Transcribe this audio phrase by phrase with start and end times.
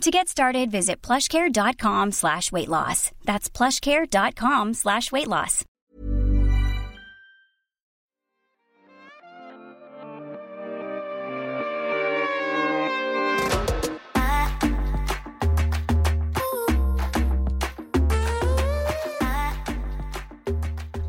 [0.00, 3.10] To get started, visit plushcare.com slash weight loss.
[3.24, 5.64] That's plushcare.com slash weight loss.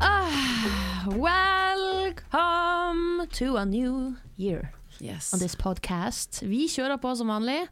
[0.00, 2.16] Ah, welcome
[3.32, 5.32] to a new year Yes.
[5.34, 6.40] on this podcast.
[6.42, 7.66] Vi kjører på som vanlig.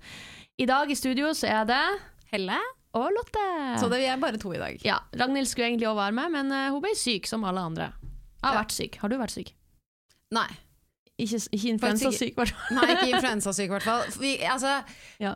[0.60, 1.80] I dag i studio så er det
[2.30, 2.58] Helle.
[2.94, 3.44] og Lotte.
[3.82, 4.76] Så det, vi er bare to i dag.
[4.86, 7.88] Ja, Ragnhild skulle egentlig også være med, men eh, hun ble syk som alle andre.
[8.04, 8.60] Jeg har Ja.
[8.62, 8.98] vært syk.
[9.02, 9.50] Har du vært syk?
[10.34, 10.46] Nei.
[11.18, 12.76] Ikke, ikke influensasyk, i hvert fall.
[12.78, 14.06] Nei, ikke influensasyk i hvert fall.
[14.52, 14.76] Altså,
[15.22, 15.34] Ja.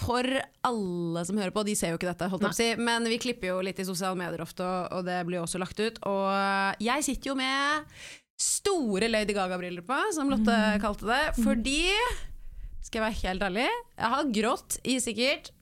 [0.00, 0.24] for
[0.64, 3.52] alle som hører på, de ser jo ikke dette, holdt jeg si, men vi klipper
[3.52, 5.98] jo litt i sosiale medier ofte, og, det blir jo også lagt ut.
[6.08, 7.84] Og jeg sitter jo med
[8.40, 11.92] store Lady Gaga-briller på, som Lotte kalte det, fordi
[12.84, 15.52] Skal jeg være helt ærlig, jeg har grått i sikkert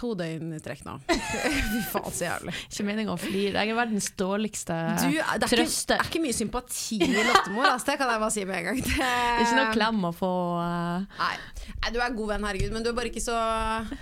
[0.00, 0.94] to døgn i trekk nå.
[1.72, 2.54] Fy faen, så jævlig.
[2.70, 3.60] Ikke meninga å flire.
[3.60, 7.66] Jeg er verdens dårligste Du, det er ikke, det er ikke mye sympati i Lottemor,
[7.68, 8.80] altså, det kan jeg bare si med en gang.
[8.86, 11.04] Det, Det er ikke noe klem å få Uh...
[11.20, 11.34] Nei.
[11.82, 13.36] Nei, du er god venn, herregud, men du er bare ikke så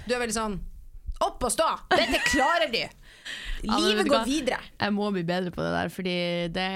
[0.06, 0.56] Du er veldig sånn
[1.26, 1.66] Opp og stå!
[1.92, 2.80] Dette klarer du!
[3.66, 4.58] Livet ja, går videre.
[4.78, 6.16] Jeg må bli bedre på det der, fordi
[6.54, 6.68] det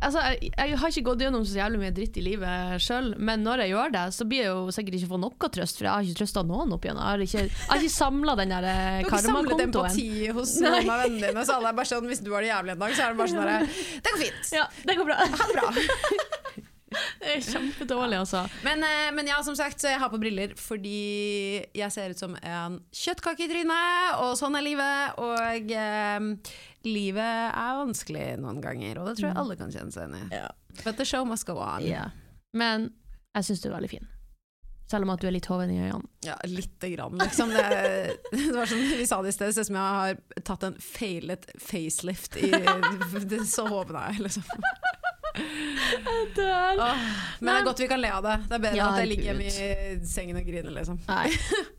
[0.00, 3.44] Altså, jeg, jeg har ikke gått gjennom så jævlig mye dritt i livet sjøl, men
[3.44, 5.92] når jeg gjør det, så blir jeg jo sikkert ikke få noe trøst, for jeg
[5.92, 7.00] har ikke trøsta noen opp igjen.
[7.00, 8.68] Jeg har ikke, jeg har ikke samla den der
[9.10, 9.12] karmakontoen.
[9.12, 10.72] Du har ikke samlet empati hos Nei.
[10.78, 12.82] noen av vennene dine, så alle er bare sånn Hvis du har det jævlig en
[12.86, 13.70] dag, så er det bare sånn derre
[14.04, 14.52] Det går fint.
[14.56, 15.20] Ja, det går bra.
[15.20, 15.70] Ha det bra.
[16.90, 18.40] Det er kjempedårlig, altså.
[18.66, 22.34] Men, eh, men ja, som sagt, jeg har på briller fordi jeg ser ut som
[22.40, 25.20] en kjøttkake i trynet, og sånn er livet.
[25.22, 26.18] Og eh,
[26.86, 30.40] livet er vanskelig noen ganger, og det tror jeg alle kan kjenne seg igjen i.
[30.84, 31.84] But the show must go on.
[31.84, 32.08] Ja.
[32.56, 32.90] Men
[33.36, 34.08] jeg syns du er veldig fin.
[34.90, 36.08] Selv om at du er litt hoven i øynene.
[36.26, 37.52] Ja, lite grann, liksom.
[37.54, 40.66] Det, det var som vi sa det i sted, ser ut som jeg har tatt
[40.66, 44.18] en feilet facelift i det, Så hoven er
[46.40, 46.86] jeg, liksom.
[46.86, 47.04] Åh,
[47.40, 48.36] men det er godt vi kan le av det.
[48.48, 51.00] Det er bedre Ja, at jeg ligger hjemme i sengen og griner, liksom.
[51.08, 51.28] Nei.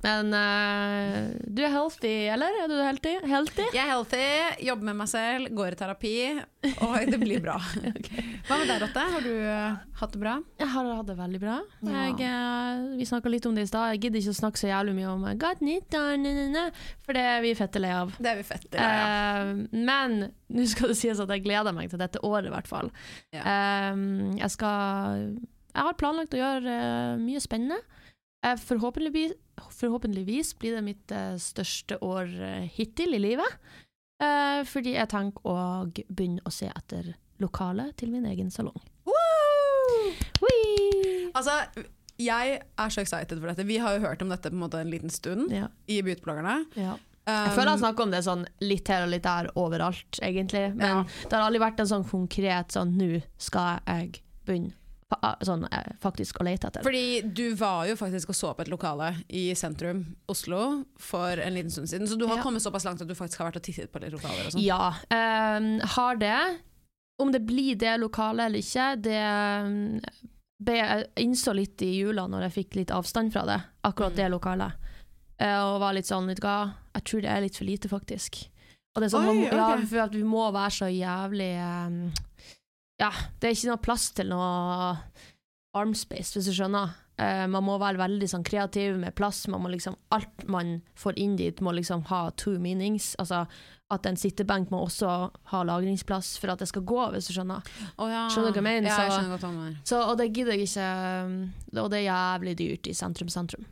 [0.06, 1.18] Men uh,
[1.48, 2.62] du er healthy, eller?
[2.64, 3.16] Er du healthy?
[3.32, 3.68] healthy?
[3.76, 4.24] Jeg er healthy,
[4.68, 6.16] jobber med meg selv, går i terapi,
[6.88, 7.58] og det blir bra.
[8.48, 9.08] Hva med deg, Rotte?
[9.16, 10.38] Har du uh, hatt det bra?
[10.62, 11.60] Jeg har hatt det veldig bra.
[11.86, 12.08] Ja.
[12.10, 13.94] Jeg, uh, vi snakka litt om det i stad.
[13.96, 15.80] Jeg gidder ikke å snakke så jævlig mye om godt ne,
[17.06, 18.14] for det er vi fette lei av.
[18.18, 18.86] Det er vi fette lei.
[18.86, 19.52] Eh,
[19.88, 20.18] men
[20.52, 22.92] nå skal det sies at jeg gleder meg til dette året, i hvert fall.
[23.36, 23.41] Ja.
[23.46, 24.02] Eh,
[24.40, 25.26] jeg skal
[25.72, 26.78] Jeg har planlagt å gjøre
[27.16, 27.78] uh, mye spennende.
[28.44, 29.34] Eh, forhåpentligvis,
[29.78, 32.28] forhåpentligvis blir det mitt eh, største år
[32.76, 33.62] hittil i livet.
[34.70, 35.54] Fordi jeg tenker å
[35.90, 37.08] begynne å se etter
[37.42, 38.78] lokale til min egen salong.
[39.10, 40.12] Woo!
[41.34, 41.56] Altså,
[42.22, 43.66] jeg er så excited for dette.
[43.66, 46.66] Vi har jo hørt om dette på en måte en liten stund Ja, i Beautybloggerne.
[46.78, 46.98] ja.
[47.32, 50.76] Um, Jeg føler jeg snakker om det sånn litt her og litt der overalt, egentlig.
[50.76, 51.04] Men Ja.
[51.30, 54.74] det har aldri vært en sånn konkret sånn nå skal jeg begynne
[55.44, 56.84] sånn, eh, faktisk å lete etter.
[56.84, 61.54] Fordi du var jo faktisk og så på et lokale i sentrum Oslo for en
[61.54, 62.44] liten stund siden, så du har Ja.
[62.44, 64.64] kommet såpass langt at du faktisk har vært og tittet på litt lokaler og sånn.
[64.64, 64.94] Ja.
[65.12, 66.60] um, har det.
[67.20, 70.02] Om det blir det lokalet eller ikke, det ehm,
[70.64, 74.16] ble, jeg innså litt i jula når jeg fikk litt avstand fra det, akkurat Mm.
[74.16, 74.74] det lokalet.
[75.42, 77.90] Eh, og var litt sånn, vet du hva, jeg tror det er litt for lite,
[77.92, 78.44] faktisk.
[78.94, 79.88] Og det er sånn, Oi, man, ja, okay.
[79.88, 82.00] for at vi må være så jævlig um,
[83.00, 84.50] Ja, det er ikke noe plass til noe
[85.78, 86.92] armspace, hvis du skjønner.
[87.22, 89.46] Uh, man må være veldig sånn kreativ med plass.
[89.52, 93.14] Man må liksom, alt man får inn dit, må liksom ha two meanings.
[93.22, 93.46] Altså
[93.92, 95.10] at en sittebenk må også
[95.52, 97.66] ha lagringsplass for at det skal gå, hvis du skjønner.
[97.98, 98.28] Oh, ja.
[98.32, 98.92] Skjønner du hva jeg mener?
[98.92, 99.82] Ja, jeg Så- skjønner hva du mener.
[99.84, 100.88] Så, og det gidder jeg ikke
[101.26, 101.38] um,
[101.80, 103.68] Og det er jævlig dyrt i sentrum-sentrum.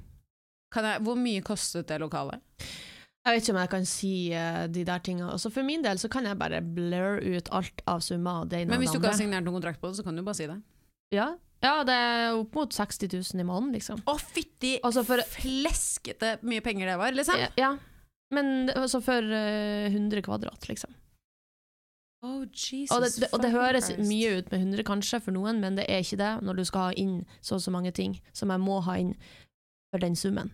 [0.73, 2.41] Kan jeg, hvor mye kostet det lokalet?
[3.25, 5.29] Jeg vet ikke om jeg kan si uh, de der tingene.
[5.33, 8.47] Også for min del så kan jeg bare blur ut alt av summer.
[8.47, 10.39] ene Men hvis du ikke har signert noen kontrakt på det, så kan du bare
[10.39, 10.57] si det.
[11.13, 11.33] ja.
[11.65, 14.01] ja, det er opp mot 60 000 i måneden, liksom.
[14.07, 17.41] Å, fytti Altså for, fleskete mye penger det var, liksom!
[17.41, 17.75] ja, ja.
[18.31, 20.93] Men altså for uh, 100 kvadrat, liksom.
[22.21, 24.07] Oh, Jesus Og det, det, og det høres Christ.
[24.09, 26.89] mye ut med 100 kanskje for noen, men det er ikke det når du skal
[26.89, 29.13] ha inn så og så mange ting som jeg må ha inn
[29.91, 30.53] for den summen.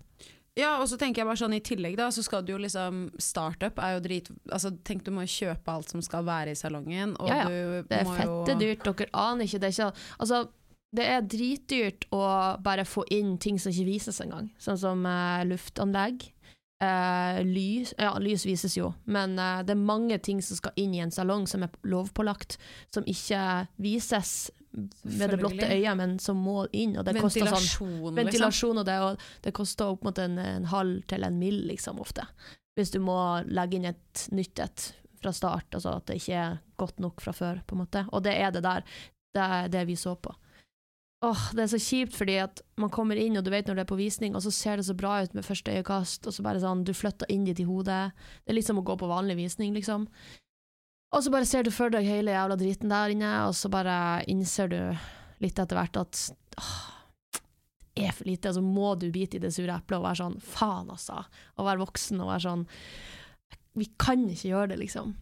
[0.55, 3.09] Ja, og så tenker jeg bare sånn i tillegg da, så skal du jo liksom
[3.19, 7.17] Startup er jo drit Altså tenk du må kjøpe alt som skal være i salongen,
[7.19, 7.49] og Ja, ja.
[7.49, 9.59] du Det er må fette jo dyrt, dere aner ikke.
[9.59, 10.39] Det er, ikke, altså,
[10.95, 12.21] det er dritdyrt å
[12.63, 14.47] bare få inn ting som ikke vises engang.
[14.61, 16.23] Sånn som uh, luftanlegg.
[16.83, 20.95] Eh, lys Ja, lys vises jo, men uh, det er mange ting som skal inn
[20.95, 22.57] i en salong som er lovpålagt,
[22.93, 23.41] som ikke
[23.81, 26.97] vises med det blotte øyet, men som må inn.
[26.99, 28.19] Og det koster sånn Ventilasjon, liksom.
[28.19, 32.01] ventilasjon og det, og det koster opp mot en, en halv til en mill, liksom,
[32.03, 32.27] ofte.
[32.75, 33.17] Hvis du må
[33.47, 34.89] legge inn et nytt et
[35.21, 38.03] fra start, altså at det ikke er godt nok fra før, på en måte.
[38.11, 38.83] Og det er det der.
[39.35, 40.35] Det er det vi så på.
[41.23, 43.83] Åh, det er så kjipt, fordi at man kommer inn, og du vet når det
[43.85, 46.43] er på visning, og så ser det så bra ut med første øyekast, og så
[46.45, 48.11] bare sånn, du flytter inn dit i hodet.
[48.43, 50.09] Det er litt som å gå på vanlig visning, liksom.
[51.15, 53.95] Og så bare ser du for deg hele jævla driten der inne, og så bare
[54.29, 54.79] innser du
[55.43, 56.21] litt etter hvert at
[56.59, 56.75] åh,
[57.95, 60.19] det er for lite, og så må du bite i det sure eplet og være
[60.19, 61.21] sånn faen, altså.
[61.55, 62.65] Og være voksen og være sånn
[63.79, 65.15] Vi kan ikke gjøre det, liksom.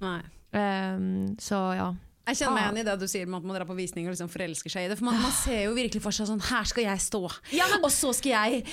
[0.58, 1.88] Ehm, så ja.
[2.24, 2.78] Jeg kjenner meg Faen.
[2.78, 4.86] igjen i det du sier om at man drar på visning og liksom forelsker seg
[4.86, 4.96] i det.
[5.00, 7.20] For man, man ser jo virkelig for seg sånn Her skal jeg stå,
[7.52, 8.64] Ja, og så skal jeg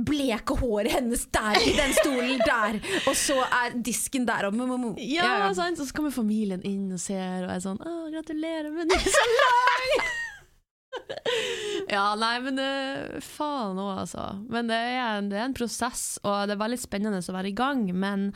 [0.00, 4.66] bleke håret hennes der i den stolen der, og så er disken der og mo,
[4.66, 4.94] mo, mo.
[4.98, 5.78] Ja, sant?
[5.80, 10.10] Og så kommer familien inn og ser, og er sånn 'Å, gratulerer med ny lang!
[11.90, 14.24] ja, nei, men det, faen òg, altså.
[14.50, 17.52] Men det er, en, det er en prosess, og det er veldig spennende å være
[17.52, 18.30] i gang, men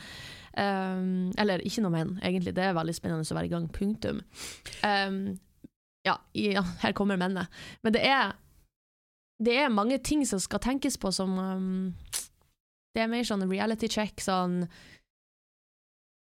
[0.57, 2.55] ehm, Eller ikke noe men, egentlig.
[2.55, 4.21] Det er veldig spennende å være i gang, punktum.
[4.83, 5.37] Um,
[6.05, 7.51] ja, ja, her kommer mennet.
[7.83, 8.35] Men det er
[9.43, 11.95] det er mange ting som skal tenkes på som um,
[12.95, 14.63] Det er mer sånn reality check, sånn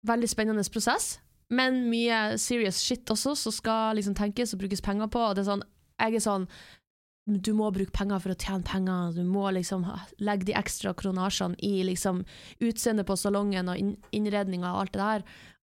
[0.08, 1.20] veldig spennende prosess,
[1.54, 5.22] men mye serious shit også, som skal liksom tenkes og brukes penger på.
[5.22, 5.62] Og det er sånn,
[6.02, 6.48] jeg er sånn
[7.24, 9.86] Du må bruke penger for å tjene penger, du må liksom
[10.20, 12.26] legge de ekstra kronasjene i liksom
[12.60, 15.26] utseendet på salongen og inn, innredninga og alt det der.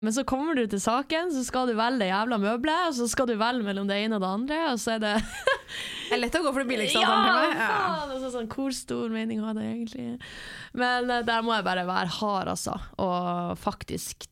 [0.04, 3.06] Men så kommer du til saken, så skal du velge det jævla møbelet, og så
[3.08, 5.14] skal du velge mellom det ene og det andre, og så er det
[6.06, 7.62] Det er lett å gå for det billigste ja, alternativet.
[7.62, 7.70] Ja.
[7.70, 8.12] faen!
[8.14, 10.04] Altså, sånn, hvor stor mening har det egentlig?
[10.78, 12.76] Men eh, der må jeg bare være hard, altså.
[13.02, 14.28] Og faktisk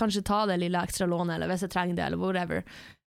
[0.00, 2.64] kanskje ta det lille ekstra lånet, eller hvis jeg trenger det, eller whatever.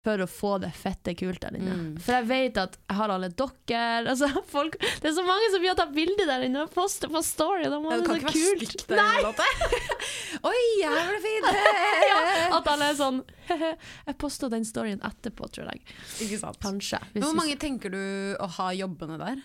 [0.06, 1.75] For å få det fette kult der inne.
[1.75, 1.86] Mm.
[1.98, 3.81] For jeg vet at jeg har alle dere
[4.13, 7.22] altså, folk, Det er så mange som vil ta bilde der inne og poste på
[7.25, 7.66] Story.
[7.72, 8.68] Da må det det så kan ikke være kult.
[8.69, 9.00] stygt den.
[10.52, 11.50] Oi, her var det fint!
[12.06, 12.19] Ja,
[12.60, 13.18] at alle er sånn
[13.50, 15.81] Jeg posta den storyen etterpå, tror jeg.
[16.25, 16.60] Ikke sant.
[16.63, 17.00] Kanskje.
[17.18, 18.00] hvor mange tenker du
[18.42, 19.42] å ha jobbene der?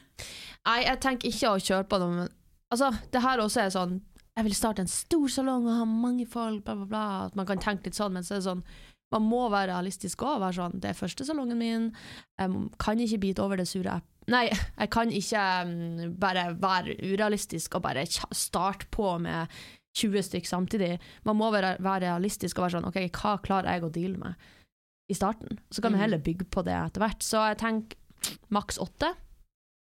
[0.68, 2.14] Nei, jeg tenker ikke å kjøre på dem.
[2.20, 2.30] men
[2.70, 3.98] altså, det her også er sånn
[4.36, 7.04] Jeg vil starte en stor salong og ha mange folk, bla, bla, bla.
[7.26, 8.62] At man kan tenke litt sånn, men så er det sånn
[9.12, 10.38] Man må være realistisk òg.
[10.40, 11.88] Være sånn Det er første salongen min,
[12.38, 14.06] jeg kan ikke bite over det sure eplet.
[14.30, 19.48] Nei, jeg kan ikke um, bare være urealistisk og bare starte på med
[19.98, 20.92] 20 stykk samtidig.
[21.26, 24.34] Man må være, være realistisk og være sånn OK, hva klarer jeg å deale med
[25.10, 25.58] i starten?
[25.74, 26.04] Så kan vi Mm.
[26.04, 27.26] heller bygge på det etter hvert.
[27.26, 29.10] Så jeg tenker maks åtte.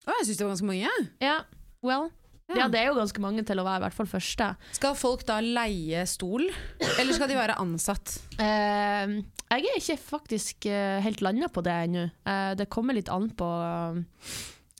[0.07, 0.95] Å, jeg syns det var ganske mange.
[1.21, 1.37] Ja,
[1.85, 2.09] well.
[2.49, 2.63] Ja.
[2.63, 2.69] Ja.
[2.73, 4.47] det er jo ganske mange til å være i hvert fall første.
[4.77, 6.47] Skal folk da leie stol,
[6.81, 8.15] eller skal de være ansatt?
[8.41, 9.19] Uh,
[9.49, 12.07] jeg er ikke faktisk uh, helt landa på det ennå.
[12.29, 13.49] Uh, det kommer litt an på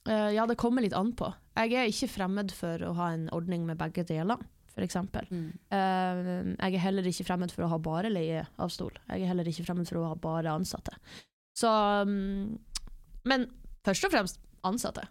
[0.09, 1.29] eh, Ja, det kommer litt an på.
[1.59, 4.41] Jeg er ikke fremmed for å ha en ordning med begge deler,
[4.73, 4.99] f.eks.
[5.29, 5.49] Mm.
[5.73, 8.97] Uh, jeg er heller ikke fremmed for å ha bare leie av stol.
[9.11, 10.97] Jeg er heller ikke fremmed for å ha bare ansatte.
[11.59, 11.69] Så
[12.07, 12.57] um,
[13.29, 13.49] Men
[13.85, 15.09] først og fremst ansatte.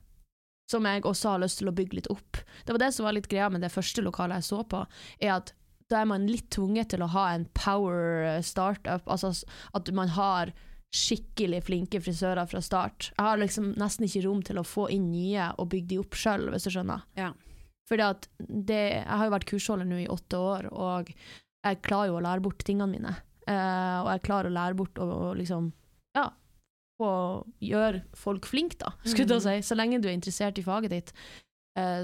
[0.67, 2.41] Som jeg også har lyst til å bygge litt opp.
[2.65, 4.83] Det var det som var litt greia med det første lokalet jeg så på,
[5.23, 5.53] er at
[5.87, 9.31] da er man litt tvunget til å ha en power startup, altså
[9.77, 10.51] at man har
[10.93, 13.11] skikkelig flinke frisører fra start.
[13.13, 16.17] Jeg har liksom nesten ikke rom til å få inn nye og bygge de opp
[16.19, 17.03] sjøl, hvis du skjønner.
[17.19, 17.31] Ja.
[17.87, 22.11] Fordi at det, jeg har jo vært kursholder nå i åtte år, og jeg klarer
[22.11, 23.13] jo å lære bort tingene mine.
[23.47, 25.69] Uh, og jeg klarer å lære bort å liksom,
[26.17, 26.25] ja,
[26.99, 27.11] å
[27.61, 29.67] gjøre folk flinke, da, skulle jeg si.
[29.69, 31.13] Så lenge du er interessert i faget ditt,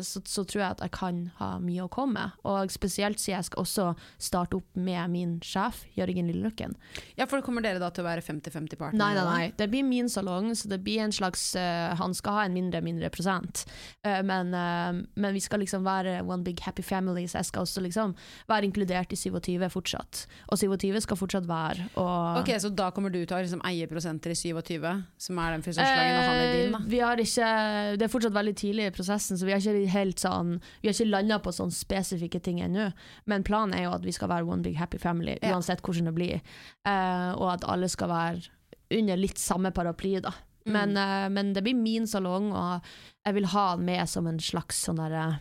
[0.06, 2.40] så, så tror jeg at jeg kan ha mye å komme med.
[2.50, 3.86] Og spesielt siden jeg skal også
[4.22, 6.76] starte opp med min sjef, Jørgen Lilleløkken.
[7.18, 9.00] Ja, for kommer dere da til å være 50-50 partner?
[9.00, 9.48] Nei, nei, nei.
[9.58, 12.84] Det blir min salong, så det blir en slags uh, Han skal ha en mindre,
[12.86, 13.64] mindre prosent.
[14.06, 17.68] Uh, men, uh, men vi skal liksom være one big happy family, så jeg skal
[17.68, 18.16] også liksom
[18.50, 20.26] være inkludert i 27 fortsatt.
[20.52, 23.88] Og 27 skal fortsatt være og Ok, Så da kommer du til å liksom eie
[23.90, 24.88] prosenter i 27,
[25.26, 26.82] som er den frisørslagen, og han er din, da?
[26.82, 27.50] Eh, vi har ikke,
[28.00, 30.94] det er fortsatt veldig tidlig i prosessen, så vi har ikke helt sånn Vi har
[30.94, 32.92] ikke landa på sånne spesifikke ting ennå.
[33.26, 35.54] Men planen er jo at vi skal være one big happy family, Ja.
[35.56, 36.42] uansett hvordan det blir.
[36.86, 38.50] Uh, og at alle skal være
[38.92, 40.32] under litt samme paraply, da.
[40.66, 40.74] Mm.
[40.74, 42.82] Men, uh, men det blir min salong, og
[43.26, 45.40] jeg vil ha den med som en slags sånn derre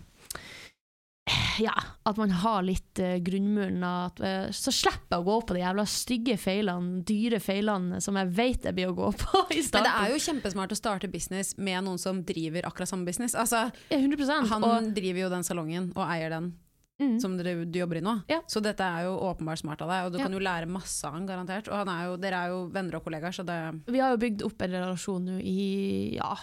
[1.58, 3.82] ja, at man har litt uh, grunnmuren.
[3.84, 8.18] At, uh, så slipper jeg å gå på de jævla stygge feilene, dyre feilene som
[8.18, 9.86] jeg vet jeg blir å gå på i starten.
[9.86, 13.36] Men det er jo kjempesmart å starte business med noen som driver akkurat samme business.
[13.38, 16.52] Altså, Ja, 100 han og, driver jo den salongen og eier den
[17.02, 18.16] mm, som dere, du jobber i nå.
[18.32, 18.40] Ja.
[18.50, 20.26] Så dette er jo åpenbart smart av deg, og du Ja.
[20.26, 21.70] kan jo lære masse av han garantert.
[21.70, 23.60] Og han er jo, dere er jo venner og kollegaer, så det
[23.92, 26.34] Vi har jo bygd opp en relasjon nå i ja,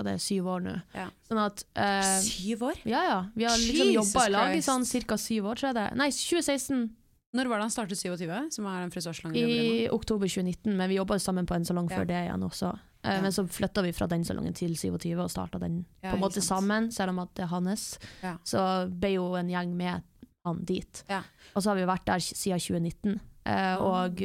[0.00, 0.74] hva det syv år nå.
[0.96, 1.06] Ja.
[1.28, 2.80] Sånn at eh, Syv år?
[2.88, 5.16] Ja ja, vi har liksom jobba i lag i sånn ca.
[5.20, 5.86] syv år, tror jeg det.
[6.00, 6.88] Nei, 2016.
[7.38, 10.96] Når var det han startet 27, som er den frisørsalongen i oktober 2019, men vi
[10.98, 12.00] jobba sammen på en salong Ja.
[12.00, 12.72] før det igjen også.
[13.04, 13.20] Eh, Ja.
[13.22, 16.42] Men så flytta vi fra den salongen til 27 og starta den på en måte
[16.42, 17.98] sammen, selv om at det er hans.
[18.44, 20.02] Så ble jo en gjeng med
[20.44, 21.04] han dit.
[21.08, 21.22] Ja.
[21.54, 23.20] Og så har vi vært der siden 2019.
[23.46, 24.20] Uh, og,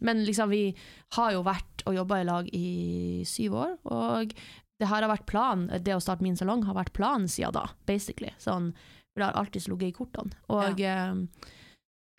[0.00, 0.74] men liksom, vi
[1.16, 4.32] har jo vært og jobba i lag i syv år, og
[4.80, 7.66] det her har vært planen, det å starte min salong har vært planen siden da,
[7.88, 8.32] basically.
[8.40, 8.70] Sånn,
[9.12, 10.38] for det har alltid ligget i kortene.
[10.48, 11.50] Og, eh,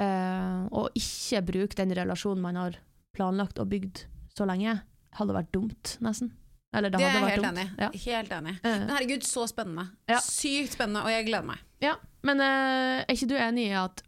[0.06, 2.78] eh, å ikke bruke den relasjonen man har
[3.18, 4.06] planlagt og bygd
[4.38, 4.78] så lenge,
[5.18, 6.32] hadde vært dumt, nesten.
[6.74, 7.82] Eller det, Det hadde vært helt dumt.
[7.82, 7.90] Ja.
[8.06, 8.54] Helt enig.
[8.64, 9.90] Eh, Men herregud, så spennende.
[10.08, 10.22] Ja.
[10.24, 11.66] Sykt spennende, og jeg gleder meg.
[11.84, 14.04] Ja, men eh, er ikke du enig i at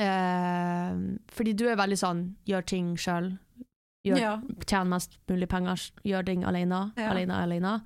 [0.00, 0.96] eh,
[1.36, 3.34] Fordi du er veldig sånn gjør ting sjøl,
[4.14, 4.40] Ja.
[4.66, 7.10] tjene mest mulig penger, gjør ting alene, Ja.
[7.10, 7.82] alene, alene.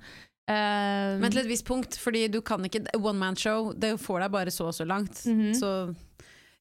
[0.49, 4.19] Uh, Men til et visst punkt, fordi du kan ikke One man show, det får
[4.21, 5.23] deg bare så og så langt.
[5.25, 5.53] Mhm.
[5.55, 5.95] Så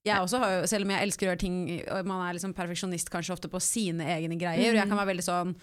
[0.05, 2.55] jeg også har jo, selv om jeg elsker å gjøre ting og Man er liksom
[2.55, 4.89] perfeksjonist kanskje ofte på sine egne greier, og jeg Mhm.
[4.89, 5.55] kan være veldig sånn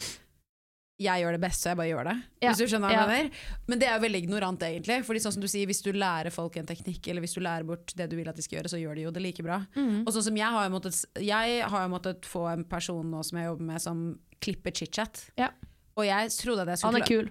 [0.98, 2.16] jeg gjør det best, så jeg bare gjør det.
[2.42, 3.06] Ja, Hvis du skjønner hva ja.
[3.06, 3.42] mener.
[3.70, 4.98] Men det er jo veldig ignorant, egentlig.
[5.06, 7.68] Fordi sånn som du sier, Hvis du lærer folk en teknikk, eller hvis du lærer
[7.68, 9.60] bort det du vil at de skal gjøre, så gjør de jo det like bra.
[9.78, 10.08] Mm.
[10.08, 13.38] Og sånn som jeg har jo måttet, jeg har måttet få en person nå som
[13.38, 14.06] jeg jobber med, som
[14.42, 15.28] klipper chit-chat.
[15.38, 15.52] Ja.
[15.98, 17.30] Og jeg trodde at jeg skulle Han er kul.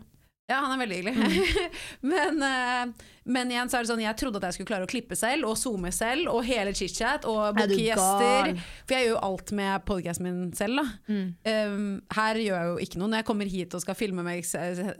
[0.49, 1.69] Ja, han er veldig hyggelig.
[2.12, 4.91] men, eh, men igjen så er det sånn, jeg trodde at jeg skulle klare å
[4.91, 8.53] klippe selv, og zoome selv, og hele chit-chat, og booke gjester.
[8.87, 10.85] For jeg gjør jo alt med podcasten min selv, da.
[11.11, 11.25] Mm.
[11.50, 13.11] Um, her gjør jeg jo ikke noe.
[13.11, 14.47] Når jeg kommer hit og skal filme med,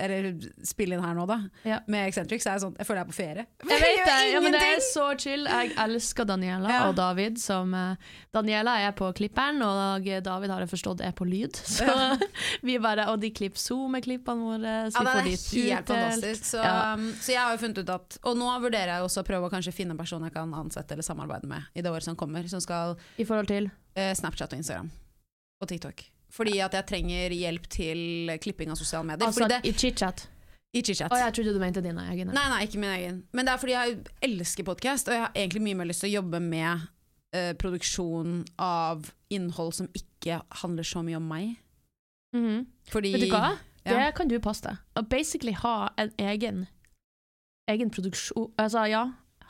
[0.03, 0.27] eller
[0.67, 1.39] spille inn her nå, da,
[1.69, 1.79] Ja.
[1.87, 3.47] med Eccentric, så er jeg sånn, jeg føler jeg er på ferie.
[3.77, 5.47] Jeg vet det, ja, men det er så chill.
[5.47, 6.83] Jeg elsker Daniela Ja.
[6.91, 7.39] og David.
[7.39, 7.95] Som, eh,
[8.35, 11.55] Daniela er på klipperen, og David har jeg forstått er på lyd.
[11.77, 11.87] Så
[12.67, 14.77] vi bare, Og de klipper Zoom-klippene våre.
[14.91, 16.45] Så vi får er de helt fantastisk.
[16.51, 16.95] Så, Ja.
[16.95, 19.49] um, så jeg har jo funnet ut at Og nå vurderer jeg også å prøve
[19.49, 22.17] å kanskje finne en person jeg kan ansette eller samarbeide med i det året som
[22.17, 24.91] kommer, som skal I forhold til eh, Snapchat og Instagram
[25.63, 26.05] og TikTok.
[26.37, 29.27] Fordi at jeg trenger hjelp til klipping av sosiale medier.
[29.27, 30.27] Altså det, i chit-chat.
[30.75, 31.11] I chit-chat.
[31.15, 32.29] Å, jeg trodde du mente din egen.
[32.35, 33.23] Nei, nei, ikke min egen.
[33.33, 33.95] Men det er fordi jeg
[34.27, 36.83] elsker podkast, og jeg har egentlig mye mer lyst til å jobbe med
[37.33, 41.55] eh, produksjon av innhold som ikke handler så mye om meg.
[42.37, 42.67] Mhm.
[42.93, 43.55] Fordi Vet du hva?
[43.87, 44.11] Det Ja.
[44.13, 45.07] kan du passe deg.
[45.09, 46.67] Basically ha en egen
[47.69, 49.05] egen produksjon Altså, ja.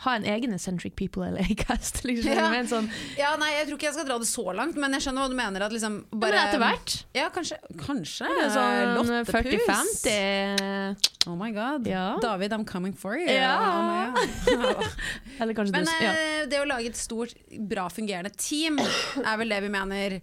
[0.05, 2.03] Ha en egen Eccentric People eller cast.
[2.09, 2.29] Liksom.
[2.37, 2.51] Ja.
[2.69, 5.25] Sånn, Ja, nei, jeg tror ikke jeg skal dra det så langt, men jeg skjønner
[5.25, 5.63] hva du mener.
[5.65, 6.97] At liksom bare, men etter hvert.
[7.17, 7.57] Ja, kanskje.
[7.81, 9.33] kanskje Sånn Lottepus.
[9.33, 11.07] 40-50.
[11.29, 11.87] Oh my god.
[11.89, 12.19] Ja.
[12.21, 13.25] David, I'm coming for you.
[13.27, 14.13] Ja.
[14.13, 14.85] Oh.
[15.41, 16.13] Eller kanskje Men du ja.
[16.13, 20.21] eh, det å lage et stort, bra fungerende team er vel det vi mener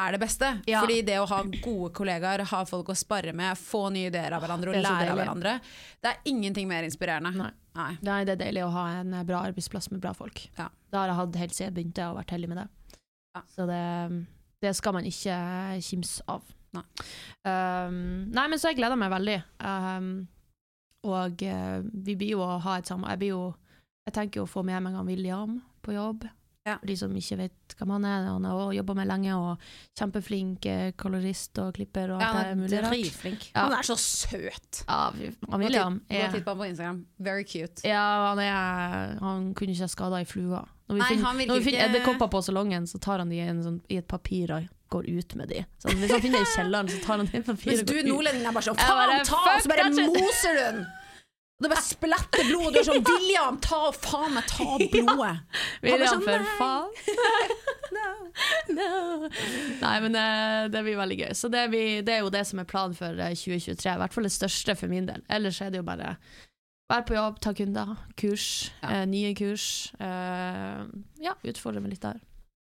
[0.00, 0.50] er det beste.
[0.70, 0.80] Ja.
[0.82, 4.44] Fordi det å ha gode kollegaer, ha folk å sparre med, få nye ideer av
[4.44, 5.56] hverandre og lære av hverandre,
[6.00, 7.32] det er ingenting mer inspirerende.
[7.38, 7.50] Nei.
[7.78, 7.92] Nei.
[8.02, 10.42] Nei, det er deilig å ha en eh, bra arbeidsplass med bra folk.
[10.58, 10.66] Ja.
[10.90, 12.66] Det har jeg hatt helt siden jeg begynte, og vært heldig med det.
[13.36, 13.42] Ja.
[13.54, 13.84] Så det,
[14.64, 15.36] det skal man ikke
[15.86, 16.48] kimse av.
[16.74, 16.84] Nei.
[17.46, 19.38] Um, nei, men så jeg gleder meg veldig.
[19.62, 20.10] Um,
[21.06, 23.30] og uh, vi blir jo å ha et samarbeid.
[23.30, 23.42] Jeg jo
[24.08, 26.24] Jeg tenker jo å få med meg han William på jobb.
[26.68, 26.74] Ja.
[26.76, 28.26] For de som ikke vet hvem han er.
[28.28, 29.62] Han har jobba med lenge, og
[29.96, 33.46] kjempeflink eh, kolorist og klipper og Ja, alt det han er dritflink.
[33.54, 33.62] Ja.
[33.64, 34.82] Han er så søt!
[34.84, 37.00] Ja, han William Gå er titt på ham på Instagram.
[37.18, 37.80] Very cute.
[37.88, 40.60] ja, han, er, han kunne ikke ha skada i flua.
[40.90, 43.64] Når vi Nei, finner, når vi finner edderkopper på salongen, så tar han de en
[43.64, 45.64] sånn, i et papir og går ut med de.
[45.78, 47.92] Så hvis han finner i kjelleren, så tar han det i papir Mens og du
[47.94, 48.08] går ut.
[48.10, 49.42] nordlendingen er bare sånn Faen, ta!
[49.62, 50.80] Så bare moser du den!
[51.60, 54.64] Og det bare splatter blod, og du er sånn William, ta faen meg, ta
[54.94, 55.32] blodet!
[55.84, 56.88] William, sånn, for faen.
[58.70, 59.28] No.
[59.82, 60.22] Nei, men det,
[60.72, 61.32] det blir veldig gøy.
[61.36, 63.90] Så det, blir, det er jo det som er planen for eh, 2023.
[63.90, 65.24] I hvert fall det største for min del.
[65.32, 66.14] Ellers er det jo bare
[66.90, 68.46] være på jobb, ta kunder, kurs,
[68.84, 68.92] Ja.
[69.00, 69.66] eh, nye kurs.
[70.00, 70.84] Eh,
[71.26, 72.22] ja, utfordre meg litt der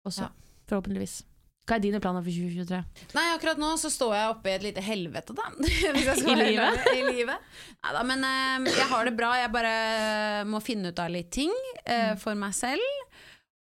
[0.07, 0.31] også, Ja.
[0.71, 1.23] forhåpentligvis.
[1.66, 2.78] Hva er dine planer for 2023?
[3.16, 5.49] Nei, akkurat nå så står jeg oppe i et lite helvete, da.
[5.58, 6.85] Hvis jeg skal I livet?
[6.94, 7.49] I livet.
[7.82, 9.32] Neida, men uh, jeg har det bra.
[9.40, 9.73] Jeg bare
[10.46, 11.50] må finne ut av litt ting
[11.85, 12.20] eh, Mm.
[12.23, 12.87] for meg selv.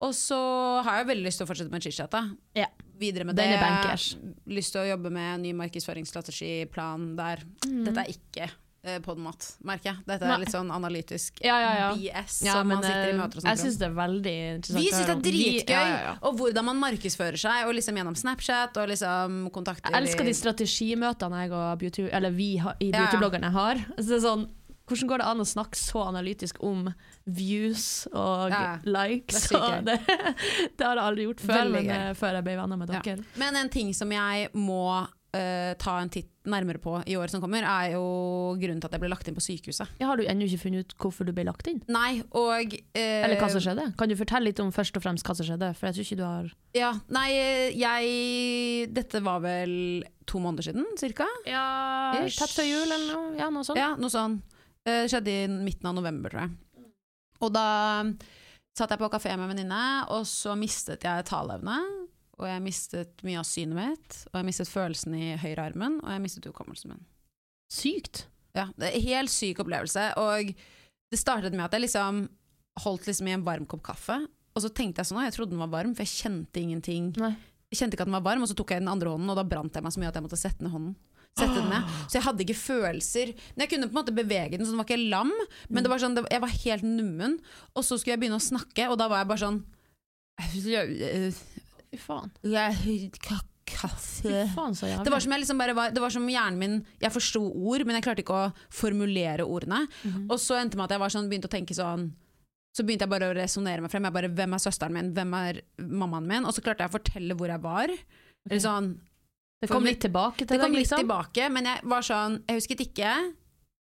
[0.06, 0.38] Og så
[0.86, 2.14] har jeg veldig lyst til å fortsette med chit-chat.
[2.60, 2.68] Ja.
[3.00, 3.58] Videre med Den det.
[3.58, 4.10] er bankers.
[4.54, 7.42] Lyst til å jobbe med en ny markedsføringsstrategiplan der.
[7.66, 7.82] Mm.
[7.88, 8.54] Dette er ikke eh,
[9.06, 10.04] podmat, merker jeg.
[10.10, 11.88] Dette er litt sånn analytisk Ja, ja, ja.
[11.96, 13.64] BS Ja, som men man sitter i eh, møter og jeg snakker om.
[13.66, 14.80] syns det er veldig interessant.
[14.82, 16.14] Vi syns det er dritgøy, ja, ja, ja.
[16.22, 20.36] og hvordan man markedsfører seg, og liksom gjennom Snapchat og liksom kontakter Jeg elsker de
[20.42, 22.92] strategimøtene jeg og beauty, eller vi i Ja, ja.
[23.02, 23.82] beautybloggerne har.
[23.98, 24.46] Så det er sånn,
[24.86, 26.84] hvordan går det an å snakke så analytisk om
[27.26, 29.48] views og Ja, likes?
[29.50, 29.98] det og det,
[30.78, 33.02] det har jeg aldri gjort før, men, eh, før jeg ble venner med Ja.
[33.02, 33.26] dere.
[33.42, 37.42] Men en ting som jeg må uh, ta en titt nærmere på i året som
[37.44, 38.04] kommer, er jo
[38.62, 39.90] grunnen til at jeg ble lagt inn på sykehuset.
[40.02, 41.82] Ja, har du ennå ikke funnet ut hvorfor du ble lagt inn?
[41.92, 43.88] Nei, og eh, Eller hva som skjedde?
[44.00, 45.72] Kan du fortelle litt om først og fremst hva som skjedde?
[45.78, 47.28] For jeg tror ikke du har Ja, nei,
[47.80, 49.76] jeg Dette var vel
[50.30, 51.28] to måneder siden, cirka?
[51.50, 51.66] Ja,
[52.26, 52.40] Ish.
[52.42, 53.36] tett før jul eller noe?
[53.40, 53.78] Ja, noe sånt.
[53.80, 54.42] Ja, noe sånt.
[54.86, 56.56] Eh, Det skjedde i midten av november, tror jeg.
[57.46, 57.68] Og da
[58.76, 61.78] satt jeg på kafé med en venninne, og så mistet jeg taleevne.
[62.36, 66.24] Og jeg mistet mye av synet mitt, og jeg mistet følelsen i høyrearmen, og jeg
[66.24, 67.04] mistet hukommelsen min.
[67.72, 68.26] Sykt.
[68.56, 70.52] Ja, det er en helt syk opplevelse, og
[71.12, 72.26] det startet med at jeg liksom
[72.84, 74.20] holdt liksom i en varm kopp kaffe,
[74.56, 77.12] og så tenkte jeg sånn, at jeg trodde den var varm, for jeg kjente ingenting.
[77.20, 77.34] Nei.
[77.72, 79.40] Jeg kjente ikke at den var varm, og så tok jeg den andre hånden, og
[79.40, 80.96] da brant jeg meg så mye at jeg måtte sette ned hånden.
[81.36, 81.88] Sette den ned.
[82.08, 83.32] Så jeg hadde ikke følelser.
[83.56, 85.34] Men jeg kunne på en måte bevege den, så den var ikke lam,
[85.68, 87.34] men det var sånn, jeg var helt nummen.
[87.76, 89.60] Og så skulle jeg begynne å snakke, og da var jeg bare sånn
[91.96, 92.32] Fy faen.
[93.66, 96.76] Kaffe Fy faen, det var som jeg liksom bare var Det var som hjernen min
[97.02, 99.88] Jeg forsto ord, men jeg klarte ikke å formulere ordene.
[100.04, 100.28] Mhm.
[100.30, 102.12] Og så endte det med at jeg var sånn, begynte å tenke sånn
[102.76, 104.04] Så begynte jeg bare å resonnere meg frem.
[104.04, 105.14] Jeg bare, Hvem er søsteren min?
[105.16, 106.46] Hvem er mammaen min?
[106.46, 107.90] Og så klarte jeg å fortelle hvor jeg var.
[108.50, 108.92] Eller sånn,
[109.62, 111.00] det kom litt tilbake til det kom litt liksom?
[111.02, 113.14] tilbake, men jeg var sånn Jeg husket ikke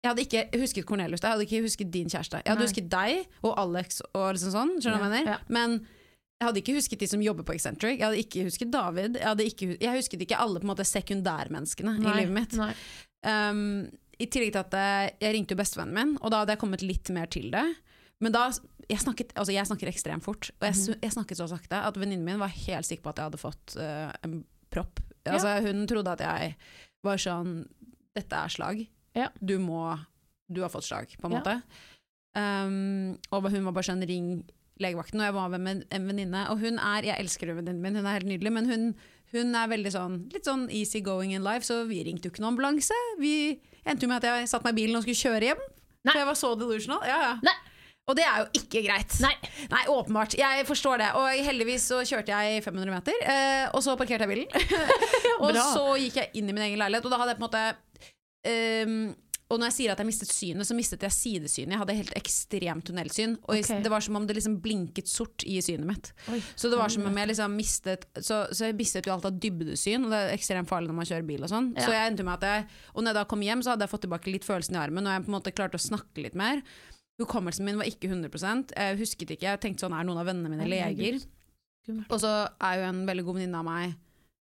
[0.04, 2.42] Jeg hadde ikke husket Cornelius, jeg hadde ikke husket din kjæreste.
[2.44, 2.68] Jeg hadde Nei.
[2.68, 4.72] husket deg og Alex og liksom sånn.
[4.82, 5.40] Skjønner du hva jeg Ja, mener?
[5.48, 5.86] Men
[6.42, 8.00] jeg hadde ikke husket de som jobber på Eccentric.
[8.00, 9.16] Jeg hadde ikke husket David.
[9.22, 12.56] Jeg, ikke, jeg husket ikke alle på en måte sekundærmenneskene i livet mitt.
[12.58, 12.72] Nei.
[13.22, 13.60] Um,
[14.18, 16.82] I tillegg til at eh, jeg ringte jo bestevennen min, og da hadde jeg kommet
[16.82, 17.64] litt mer til det.
[18.22, 18.48] Men da
[18.90, 20.98] Jeg, snakket, altså jeg snakker ekstremt fort, og jeg, Mhm.
[21.06, 23.76] jeg snakket så sakte at venninnen min var helt sikker på at jeg hadde fått
[23.78, 24.34] uh, en
[24.74, 24.98] propp.
[25.24, 26.56] Altså, hun trodde at jeg
[27.06, 27.54] var sånn
[28.14, 28.82] Dette er slag.
[29.16, 29.28] Ja.
[29.40, 29.96] Du må
[30.52, 31.38] Du har fått slag, på en Ja.
[31.40, 31.62] måte.
[32.34, 34.42] Um, og hun var bare sånn Ring
[34.84, 36.44] legevakten, og jeg var med en venninne.
[36.52, 38.88] Og hun er Jeg elsker venninnen min, hun er helt nydelig, men hun,
[39.32, 42.44] hun er veldig sånn litt sånn easy going in life, så vi ringte jo ikke
[42.44, 42.98] noen ambulanse.
[43.20, 43.34] Vi
[43.84, 45.62] endte jo med at jeg satte meg i bilen og skulle kjøre hjem.
[46.02, 46.12] Nei.
[46.12, 47.06] For jeg var så delusional.
[47.06, 47.36] Ja, ja.
[47.46, 47.58] Nei.
[48.10, 49.14] Og det er jo ikke greit.
[49.22, 49.32] Nei.
[49.70, 50.34] Nei, åpenbart.
[50.34, 51.10] Jeg forstår det.
[51.18, 54.48] Og heldigvis så kjørte jeg 500 meter, eh, og så parkerte jeg bilen.
[55.44, 57.48] og så gikk jeg inn i min egen leilighet, og da hadde jeg på en
[57.48, 57.62] måte
[58.50, 59.04] ehm,
[59.52, 61.74] Og når jeg sier at jeg mistet synet, så mistet jeg sidesynet.
[61.74, 63.82] Jeg hadde helt ekstremt tunnelsyn, og okay.
[63.84, 66.12] det var som om det liksom blinket sort i synet mitt.
[66.32, 66.38] Oi.
[66.56, 69.36] Så det var som om jeg liksom mistet Så, så jeg mistet jo alt av
[69.42, 71.68] dybdesyn, og det er ekstremt farlig når man kjører bil og sånn.
[71.76, 71.84] Ja.
[71.84, 73.92] Så jeg endte med at jeg Og når jeg da kom hjem, så hadde jeg
[73.92, 76.38] fått tilbake litt følelsen i armen, og jeg på en måte klarte å snakke litt
[76.38, 76.64] mer.
[77.20, 79.50] Hukommelsen min var ikke 100 Jeg husket ikke.
[79.50, 81.20] Jeg tenkte sånn, er noen av vennene mine leger?
[82.08, 83.98] Og så er jo en veldig god venninne av meg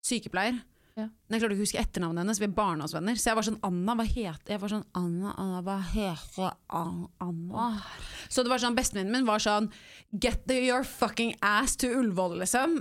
[0.05, 0.57] sykepleier.
[0.95, 1.10] Ja.
[1.27, 3.17] Men jeg klarte ikke å huske etternavnet hennes, vi er barndomsvenner.
[3.19, 7.65] Så jeg var sånn Anna, hva heter Jeg var sånn Anna, Anna, hva heter Anna?
[8.31, 9.67] Så det var sånn, bestevenninnen min var sånn
[10.13, 12.79] Get the, your fucking ass to Ullevål, liksom.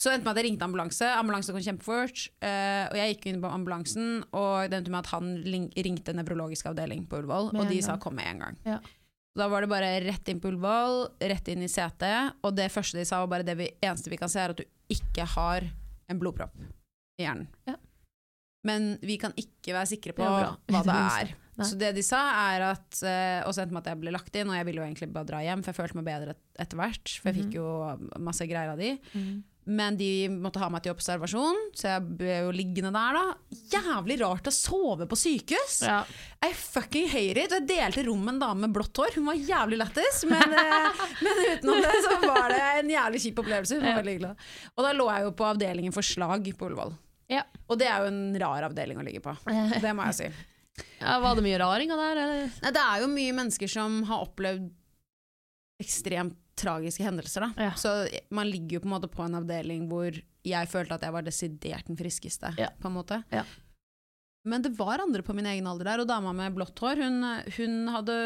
[0.00, 1.12] Så det endte med at jeg ringte ambulanse.
[1.14, 2.24] Ambulansen kom kjempefort.
[2.42, 6.72] Uh, og jeg gikk inn på ambulansen, og det endte med at han ringte nevrologisk
[6.72, 8.60] avdeling på Ullevål, og de de sa kom med en gang.
[8.66, 8.80] Ja.
[9.38, 12.08] Da var det bare rett inn på Ullevål, rett inn i CT,
[12.42, 14.64] og det første de sa var bare det vi, eneste vi kan se er at
[14.64, 15.68] du ikke har
[16.10, 16.56] en blodpropp
[17.20, 17.48] i hjernen.
[17.68, 17.76] Ja.
[18.64, 21.32] Men vi kan ikke være sikre på Det hva det er.
[21.58, 21.66] Nei.
[21.68, 22.18] Så det de sa
[22.54, 24.80] er at uh, Og så endte med at jeg ble lagt inn, og jeg ville
[24.80, 27.12] jo egentlig bare dra hjem, for jeg følte meg bedre et- etter hvert.
[27.20, 27.42] For jeg Mhm.
[27.42, 28.94] fikk jo masse greier av de.
[29.12, 29.42] Mm.
[29.64, 33.58] Men de måtte ha meg til observasjon, så jeg ble jo liggende der, da.
[33.70, 35.76] Jævlig rart å sove på sykehus!
[35.86, 36.00] Ja.
[36.42, 37.54] I fucking hate it.
[37.54, 39.14] Jeg delte rom med en dame med blått hår.
[39.20, 43.38] Hun var jævlig lættis, men, eh, men utenom det så var det en jævlig kjip
[43.44, 43.78] opplevelse.
[43.78, 44.00] Hun var Ja.
[44.02, 44.32] veldig hyggelig.
[44.74, 46.96] Og da lå jeg jo på avdelingen for slag på Ullevål.
[47.30, 47.44] Ja.
[47.70, 49.36] Og det er jo en rar avdeling å ligge på.
[49.46, 50.32] Det må jeg si.
[51.04, 52.50] ja, Var det mye raringer der, eller?
[52.66, 54.66] Nei, det er jo mye mennesker som har opplevd
[55.82, 57.66] ekstremt tragiske hendelser, da.
[57.68, 57.72] Ja.
[57.80, 57.92] Så
[58.30, 60.12] man ligger jo på en måte på en avdeling hvor
[60.44, 62.68] jeg følte at jeg var desidert den friskeste, Ja.
[62.80, 63.22] på en måte.
[63.32, 63.44] Ja.
[64.44, 67.22] Men det var andre på min egen alder der, og dama med blått hår, hun,
[67.56, 68.16] hun, hadde,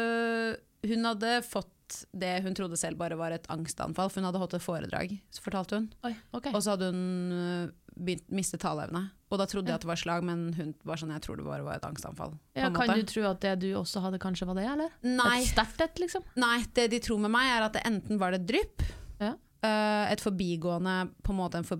[0.89, 1.73] hun hadde fått
[2.11, 5.43] det hun trodde selv bare var et angstanfall, for hun hadde holdt et foredrag, så
[5.45, 5.85] fortalte hun.
[6.03, 6.51] Oi, okay.
[6.51, 9.05] Og så hadde hun øh, begynt, mistet taleevne.
[9.29, 11.43] Og da trodde jeg at det var slag, men hun var sånn, jeg tror det
[11.45, 12.37] bare var et angstanfall.
[12.55, 12.95] Ja, kan måte.
[13.01, 14.93] du tro at det du også hadde, kanskje var det, eller?
[15.03, 16.23] Nei, Et sterkt et, liksom?
[16.39, 18.85] Nei, det de tror med meg er at det enten var det drypp,
[19.19, 19.33] Ja.
[19.65, 21.79] uh, et forbigående på en måte en for,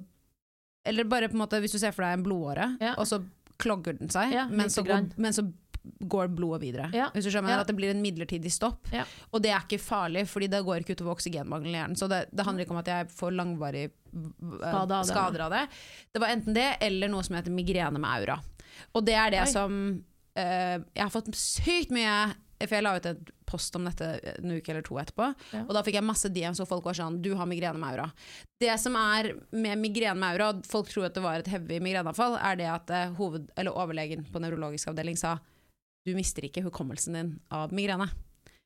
[0.86, 2.96] Eller bare på en måte hvis du ser for deg en blodåre, Ja.
[2.98, 3.22] og så
[3.58, 5.48] klogger den seg, Ja, men, så går, men så
[6.00, 6.90] går blodet videre.
[6.94, 7.10] Ja.
[7.14, 7.60] Hvis du skjønner Ja.
[7.62, 8.88] At det blir en midlertidig stopp.
[8.94, 9.04] Ja.
[9.32, 11.98] Og det er ikke farlig, fordi det går ikke utover oksygenmangelen i hjernen.
[12.00, 15.64] Så det, det handler ikke om at jeg får langvarig uh, skader av det.
[16.14, 18.40] Det var enten det, eller noe som heter migrene med aura.
[18.94, 19.52] Og det er det Oi.
[19.52, 19.80] som
[20.38, 24.06] uh, Jeg har fått sykt mye For jeg la ut et post om dette
[24.42, 25.62] en uke eller to etterpå, Ja.
[25.64, 28.08] og da fikk jeg masse DMs hvor folk var sånn Du har migrene med aura.
[28.60, 31.78] Det som er med migrene med aura, og folk tror at det var et heavy
[31.80, 35.36] migreneanfall, er det at eh, hoved, eller overlegen på nevrologisk avdeling sa
[36.08, 38.08] du mister ikke hukommelsen din av migrene.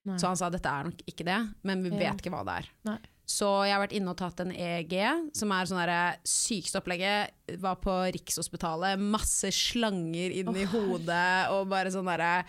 [0.05, 0.17] Nei.
[0.21, 2.11] Så han sa dette er nok ikke det, men vi Ja.
[2.11, 2.69] vet ikke hva det er.
[2.89, 2.97] Nei.
[3.31, 4.95] Så jeg har vært inne og tatt en EEG,
[5.37, 7.31] som er sånn sykeste opplegget.
[7.61, 12.43] Var på Rikshospitalet, masse slanger inn i hodet og bare sånn derre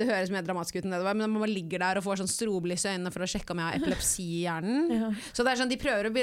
[0.00, 2.22] Det høres mer dramatisk ut enn det det var, men man ligger der og får
[2.22, 4.86] sånn strobelys i øynene for å sjekke om jeg har epilepsi i hjernen.
[5.00, 5.10] Ja.
[5.34, 6.14] Så det er sånn, de prøver å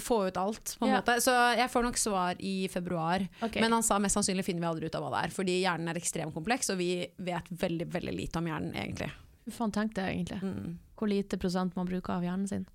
[0.00, 1.00] få ut alt, på en Ja.
[1.00, 1.16] måte.
[1.20, 3.26] Så jeg får nok svar i februar.
[3.42, 3.60] Okay.
[3.60, 5.88] Men han sa mest sannsynlig finner vi aldri ut av hva det er, fordi hjernen
[5.88, 9.10] er ekstremt kompleks, og vi vet veldig, veldig lite om hjernen, egentlig.
[9.46, 10.40] Hva faen tenkte jeg egentlig?
[10.42, 10.78] Mm.
[10.96, 12.66] Hvor lite prosent man bruker av hjernen sin,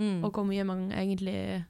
[0.00, 0.24] Mm.
[0.24, 1.64] og hvor mye man egentlig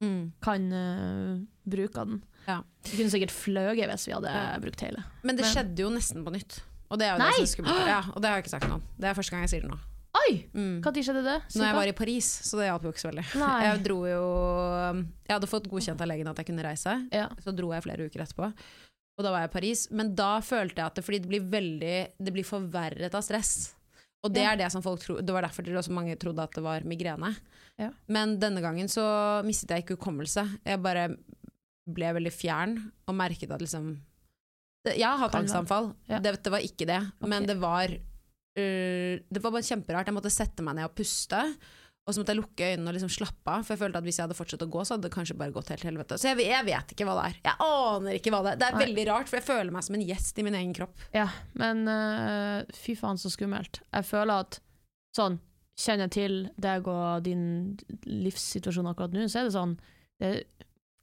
[0.00, 0.30] Mm.
[0.40, 2.22] kan uh, bruke av den.
[2.46, 2.62] Ja.
[2.84, 4.56] Vi kunne sikkert fløyet hvis vi hadde Ja.
[4.62, 5.02] brukt hele.
[5.24, 6.60] Men det Men- skjedde jo nesten på nytt.
[6.88, 7.30] Og det er jo Nei!
[7.30, 7.86] det som er skummelt.
[7.88, 8.82] Ja, og det har jeg ikke sagt noe om.
[8.96, 9.78] Det er første gang jeg sier det nå.
[10.16, 10.48] Oi!
[10.56, 10.80] Mm.
[10.82, 11.36] Når skjedde det?
[11.54, 13.24] Når jeg var i Paris, så det hjalp jo ikke så veldig.
[13.68, 14.22] Jeg dro jo
[15.28, 17.28] Jeg hadde fått godkjent av legen at jeg kunne reise, Ja.
[17.44, 18.48] så dro jeg flere uker etterpå.
[19.18, 21.46] Og da var jeg i Paris, men da følte jeg at det, fordi det blir
[21.50, 23.74] veldig Det blir forverret av stress.
[24.24, 26.54] Og det er det som folk tro, Det var derfor det også mange trodde at
[26.54, 27.34] det var migrene.
[27.78, 27.90] Ja.
[28.08, 29.04] Men denne gangen så
[29.46, 30.44] mistet jeg ikke hukommelse.
[30.66, 31.08] Jeg bare
[31.88, 32.76] ble veldig fjern
[33.08, 33.96] og merket at liksom
[34.88, 36.18] Jeg har hatt angstanfall, Ja.
[36.18, 37.00] det, det var ikke det.
[37.20, 37.88] Men det var
[38.58, 40.08] Det var bare kjemperart.
[40.10, 41.42] Jeg måtte sette meg ned og puste.
[42.08, 44.16] Og så måtte jeg lukke øynene og liksom slappe av, for jeg følte at hvis
[44.16, 46.16] jeg hadde fortsatt å gå, så hadde det kanskje bare gått helt helvete.
[46.16, 47.34] Så jeg, jeg vet ikke hva det er.
[47.44, 48.60] Jeg aner ikke hva det er.
[48.62, 48.86] Det er Nei.
[48.86, 51.04] veldig rart, for jeg føler meg som en gjest i min egen kropp.
[51.12, 51.26] Ja,
[51.60, 53.82] men uh, fy faen så skummelt.
[53.92, 54.56] Jeg føler at
[55.18, 55.36] sånn,
[55.78, 57.44] kjenner jeg til deg og din
[58.08, 59.76] livssituasjon akkurat nå, så er det sånn
[60.18, 60.40] det er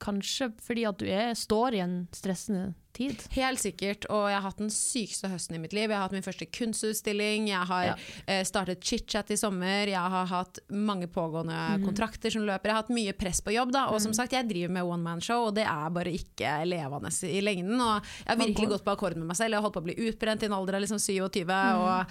[0.02, 3.20] Kanskje fordi at du er, står i en stressende tid.
[3.36, 5.88] Helt sikkert, og jeg har hatt den sykeste høsten i mitt liv.
[5.90, 7.94] Jeg har hatt min første kunstutstilling, jeg har Ja.
[8.26, 11.84] eh, startet chit-chat i sommer, jeg har hatt mange pågående mm.
[11.84, 12.68] kontrakter som løper.
[12.70, 15.02] Jeg har hatt mye press på jobb, da, og som sagt, jeg driver med one
[15.02, 17.80] man show, og det er bare ikke levende i lengden.
[17.80, 19.88] Og jeg har virkelig gått på akkord med meg selv, jeg har holdt på å
[19.90, 21.80] bli utbrent i en alder av liksom 27, Mm.
[21.80, 22.06] og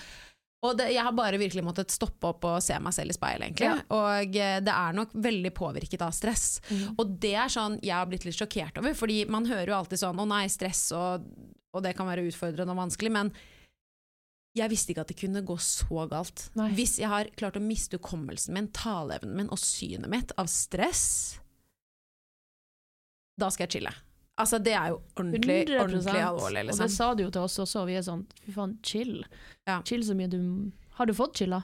[0.64, 3.48] og det, jeg har bare virkelig måttet stoppe opp og se meg selv i speilet,
[3.50, 3.68] egentlig.
[3.68, 3.76] Ja.
[3.94, 6.48] Og eh, det er nok veldig påvirket av stress.
[6.96, 10.02] Og det er sånn jeg har blitt litt sjokkert over, fordi man hører jo alltid
[10.02, 11.28] sånn 'å nei, stress', og,
[11.76, 13.34] og det kan være utfordrende og vanskelig, men
[14.56, 16.48] jeg visste ikke at det kunne gå så galt.
[16.56, 16.70] Nei.
[16.78, 21.36] Hvis jeg har klart å miste hukommelsen min, taleevnen min og synet mitt av stress,
[23.36, 23.92] da skal jeg chille.
[24.38, 26.90] Altså, det er jo ordentlig, ordentlig alvorlig, Og det liksom.
[26.92, 29.22] sa du jo til oss også, vi er sånn fy faen, chill.
[29.68, 29.78] Ja.
[29.88, 30.42] Chill så mye du
[31.00, 31.62] Har du fått chilla?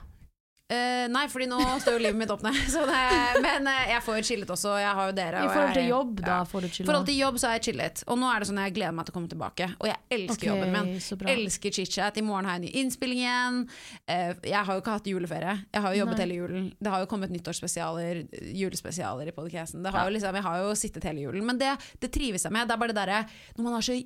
[0.72, 2.56] Eh, nei, fordi nå står jo livet mitt opp ned.
[2.92, 5.42] Det, men uh, jeg får jo chillet også, jeg har jo dere.
[5.44, 6.38] I forhold til jobb, da ja.
[6.48, 8.60] får du I forhold til jobb så har jeg chillet, og nå er det sånn
[8.62, 9.68] jeg gleder meg til å komme tilbake.
[9.78, 11.34] Og jeg elsker okay, jobben min.
[11.34, 12.20] Elsker chit-chat.
[12.20, 13.60] I morgen har jeg en ny innspilling igjen.
[14.06, 15.56] Uh, jeg har jo ikke hatt juleferie.
[15.72, 16.24] Jeg har jo jobbet Nei.
[16.24, 16.70] hele julen.
[16.78, 18.24] Det har jo kommet nyttårsspesialer,
[18.62, 19.84] julespesialer i podcasten.
[19.84, 20.08] Det har Ja.
[20.08, 21.46] jo liksom, jeg har jo sittet hele julen.
[21.46, 22.68] Men det, det trives jeg med.
[22.68, 23.22] Det er bare det derre
[23.56, 23.98] når man har så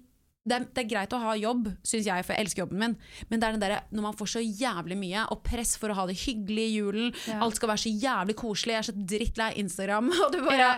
[0.47, 2.97] det er, det er greit å ha jobb, syns jeg, for jeg elsker jobben min,
[3.29, 5.97] men det er den derre når man får så jævlig mye, og press for å
[5.99, 7.41] ha det hyggelig i julen, Ja.
[7.43, 10.73] alt skal være så jævlig koselig, jeg er så drittlei Instagram, og du bare Ja.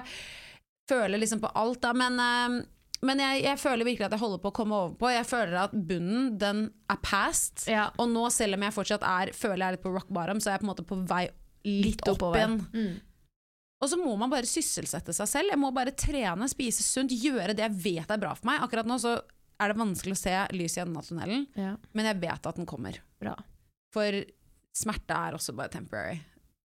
[0.88, 1.92] føler liksom på alt, da.
[1.92, 2.62] Men, eh,
[3.04, 5.10] men jeg, jeg føler virkelig at jeg holder på å komme over på.
[5.12, 7.66] Jeg føler at bunnen, den er past.
[7.70, 7.90] Ja.
[8.00, 10.50] Og nå, selv om jeg fortsatt er, føler jeg er litt på rock bottom, så
[10.50, 11.28] er jeg på en måte på vei
[11.68, 12.40] litt opp oppover.
[12.40, 12.56] igjen.
[12.72, 12.96] Mm.
[13.78, 15.52] Og så må man bare sysselsette seg selv.
[15.52, 18.64] Jeg må bare trene, spise sunt, gjøre det jeg vet er bra for meg.
[18.64, 19.12] Akkurat nå så
[19.58, 22.56] er det vanskelig å se lys i enden av tunnelen, Ja, men jeg vet at
[22.56, 23.00] den kommer.
[23.18, 23.34] bra.
[23.94, 24.24] For
[24.76, 26.20] smerte er også bare temporary.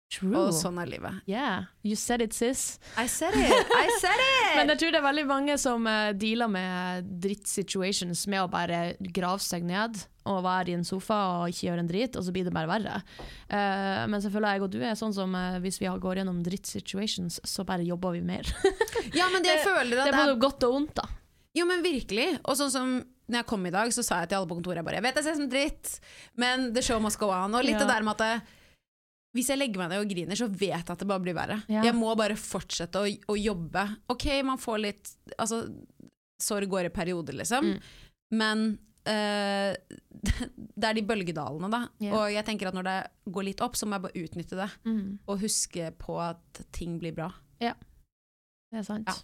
[0.09, 0.33] True.
[0.40, 1.18] Og sånn er livet.
[1.29, 2.79] Yeah, you said it, sis.
[2.96, 3.53] I said it!
[3.77, 4.22] I said
[4.57, 8.94] Men jeg tror det er veldig mange som uh, dealer med drittsituations med å bare
[9.01, 12.33] grave seg ned og være i en sofa og ikke gjøre en drit, og så
[12.33, 12.96] blir det bare verre.
[13.53, 17.40] Uh, men selvfølgelig jeg og du er sånn som uh, hvis vi går gjennom drittsituations,
[17.44, 18.48] så bare jobber vi mer.
[19.16, 21.07] Ja, men det, jeg føler at det, det er både godt og vondt, da.
[21.59, 22.31] Jo, men virkelig.
[22.44, 24.81] Og sånn som når jeg kom i dag, så sa jeg til alle på kontoret
[24.81, 25.90] jeg bare, jeg vet jeg ser ut som dritt,
[26.40, 27.57] men the show must go on.
[27.59, 27.85] Og litt Ja.
[27.85, 28.47] det der med at
[29.37, 31.61] hvis jeg legger meg ned og griner, så vet jeg at det bare blir verre.
[31.68, 31.83] Ja.
[31.85, 33.85] Jeg må bare fortsette å, å jobbe.
[34.09, 35.68] Ok, man får litt Altså,
[36.40, 37.68] sorg går i perioder, liksom.
[37.68, 37.79] Mm.
[38.40, 38.64] Men
[39.05, 39.77] uh,
[40.81, 41.83] det er de bølgedalene, da.
[42.01, 42.16] Yeah.
[42.16, 42.99] Og jeg tenker at når det
[43.37, 44.71] går litt opp, så må jeg bare utnytte det.
[44.88, 45.18] Mm.
[45.29, 47.29] Og huske på at ting blir bra.
[47.61, 47.77] Ja.
[48.73, 49.09] Det er sant.
[49.12, 49.18] Ja.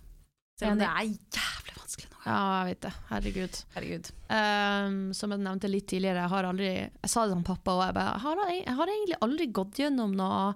[0.61, 1.54] Selv om det er jævlig
[1.95, 2.21] vanskelig nå.
[2.25, 2.93] Ja, jeg vet det.
[3.11, 3.59] Herregud.
[3.75, 4.11] Herregud.
[4.29, 7.85] Um, som jeg nevnte litt tidligere, jeg har aldri Jeg sa det til pappa, og
[7.85, 10.55] jeg bare jeg har, jeg har egentlig aldri gått gjennom noe,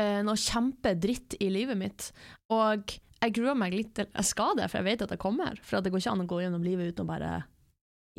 [0.00, 2.10] uh, noe kjempedritt i livet mitt.
[2.50, 5.58] Og jeg gruer meg litt til Jeg skal det, for jeg vet at jeg kommer.
[5.62, 7.34] For det går ikke an å gå gjennom livet uten å bare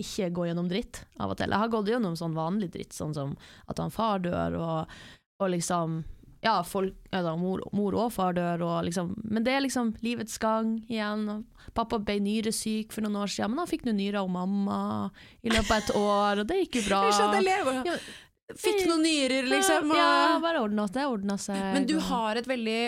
[0.01, 1.53] ikke gå gjennom dritt av og til.
[1.53, 3.37] Jeg har gått gjennom sånn vanlig dritt, sånn som
[3.71, 4.97] at han far dør, og,
[5.39, 6.01] og liksom
[6.45, 10.37] ja, folk, altså, mor, mor, og far dør, og liksom, men det er liksom livets
[10.41, 11.41] gang igjen.
[11.77, 14.77] Pappa ble nyresyk for noen år siden, men han fikk noen nyrer av mamma
[15.41, 17.01] i løpet av et år, og det gikk jo bra.
[17.09, 17.95] Ja,
[18.61, 19.89] fikk noen nyrer, liksom.
[19.89, 19.97] Og...
[19.97, 21.57] Ja, bare ordna det ordna seg.
[21.73, 22.79] Men du har et veldig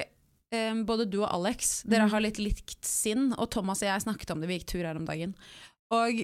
[0.54, 2.14] um, Både du og Alex, dere mm.
[2.14, 5.02] har litt likt sinn, og Thomas og jeg snakket om det, vi gikk tur her
[5.02, 5.34] om dagen.
[5.98, 6.22] Og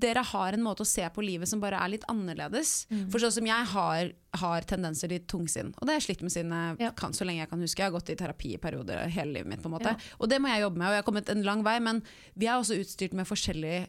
[0.00, 2.86] dere har en måte å se på livet som bare er litt annerledes.
[2.90, 3.06] Mm.
[3.12, 6.34] For sånn som jeg har, har tendenser til tungsinn, og det har jeg slitt med
[6.34, 6.92] siden ja.
[6.96, 7.82] kan, så lenge jeg kan huske.
[7.82, 9.92] Jeg har gått i terapi i perioder hele livet mitt, på en måte.
[9.92, 10.14] Ja.
[10.18, 12.00] Og det må jeg jobbe med, og jeg har kommet en lang vei, men
[12.38, 13.84] vi er også utstyrt med forskjellige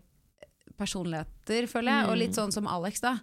[0.79, 2.11] personligheter, føler jeg, mm.
[2.11, 3.17] og litt sånn som Alex, da.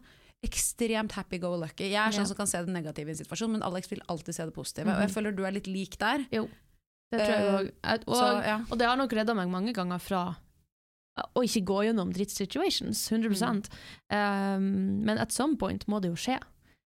[0.46, 1.90] Ekstremt happy go lucky.
[1.90, 2.30] Jeg er sånn ja.
[2.30, 4.88] som kan se det negative i en situasjon, men Alex vil alltid se det positive.
[4.88, 4.94] Mm.
[4.94, 5.16] Og jeg mm.
[5.18, 6.24] føler du er litt lik der.
[6.32, 6.46] Jo,
[7.12, 7.72] det tror jeg òg.
[7.82, 10.22] Uh, og, og, og det har nok redda meg mange ganger fra
[11.34, 13.62] å ikke gå gjennom drittsituations, 100 mm.
[14.14, 14.66] um,
[15.06, 16.40] Men at some point må det jo skje.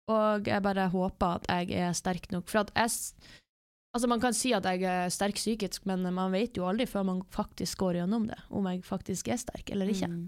[0.09, 2.49] Og jeg bare håper at jeg er sterk nok.
[2.49, 2.91] For at jeg
[3.97, 7.07] Altså, man kan si at jeg er sterk psykisk, men man vet jo aldri før
[7.09, 10.11] man faktisk går gjennom det, om jeg faktisk er sterk eller ikke.
[10.13, 10.27] Mm.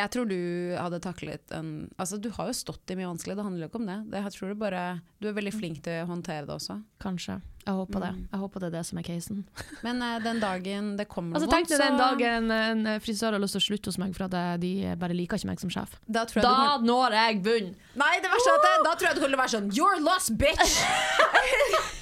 [0.00, 0.40] Jeg tror du
[0.76, 3.80] hadde taklet en Altså, du har jo stått i mye vanskelig, det handler jo ikke
[3.80, 3.98] om det.
[4.12, 4.82] det jeg tror du bare
[5.20, 6.80] Du er veldig flink til å håndtere det også.
[7.02, 7.40] Kanskje.
[7.60, 8.04] Jeg håper mm.
[8.06, 8.12] det.
[8.32, 9.42] Jeg håper det er det som er casen.
[9.86, 13.42] Men uh, den dagen det kommer altså, noe vondt, så Den dagen en frisør har
[13.42, 15.98] lyst til å slutte hos meg for at de bare liker ikke meg som sjef.
[16.06, 16.88] Da, da kan...
[16.88, 17.76] når jeg bunnen!
[18.00, 20.00] Nei, det verste er at da tror jeg du kommer til å være sånn You're
[20.04, 20.78] lost, bitch!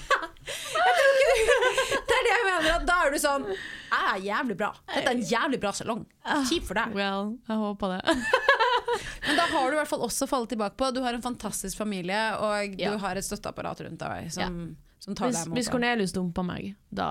[2.08, 2.70] det er det jeg mener.
[2.76, 4.72] At da er du sånn Jeg er jævlig bra.
[4.88, 6.04] Dette er en jævlig bra salong.
[6.48, 6.96] Kjipt for deg.
[6.96, 8.18] Well, jeg håper det.
[9.26, 11.78] Men da har du i hvert fall også fallet tilbake på Du har en fantastisk
[11.78, 12.94] familie, og du ja.
[13.04, 14.30] har et støtteapparat rundt deg.
[14.34, 14.94] Som, ja.
[15.04, 15.58] som tar hvis, deg imot.
[15.60, 17.10] Hvis Cornelius dumper meg, da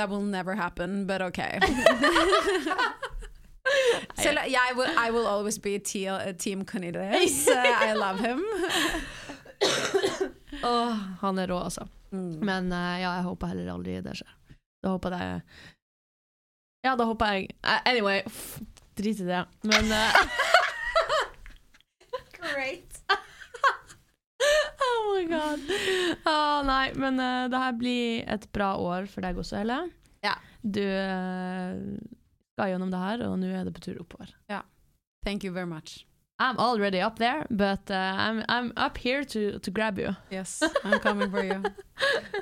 [0.00, 1.42] That will never happen, but ok.
[4.14, 7.48] Selv, I, will, I will always be team Cornelius.
[7.48, 8.44] I love him.
[10.62, 11.88] oh, han er rå, altså.
[12.12, 12.38] Mm.
[12.46, 14.35] Men uh, ja, jeg håper heller aldri det skjer.
[14.84, 15.40] Da håper jeg
[16.86, 18.22] Ja, da håper jeg uh, Anyway,
[18.98, 19.44] drit i det.
[19.66, 20.20] Men uh,
[22.36, 23.00] Great.
[24.86, 25.60] oh my god.
[26.24, 29.80] Oh, nei, men uh, det her blir et bra år for deg også, Helle.
[30.24, 30.36] Ja.
[30.62, 30.84] Du
[32.56, 34.30] skal gjennom det her, og nå er det på tur oppover.
[34.52, 34.62] Ja.
[35.26, 36.06] Thank you very much.
[36.38, 40.14] I'm already up there, but uh, I'm, I'm up here to, to grab you.
[40.30, 41.62] Yes, I'm coming for you.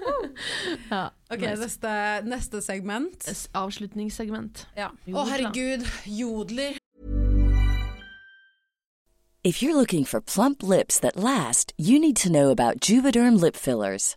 [0.91, 1.59] ja, ok, nice.
[1.59, 3.29] neste, neste, segment.
[3.53, 4.67] Avslutningssegment.
[4.77, 4.91] Ja.
[4.91, 5.87] Å, oh, herregud.
[6.05, 6.79] Jodler.
[9.45, 13.57] If you're looking for plump lips that last, you need to know about Juvederm lip
[13.57, 14.17] fillers.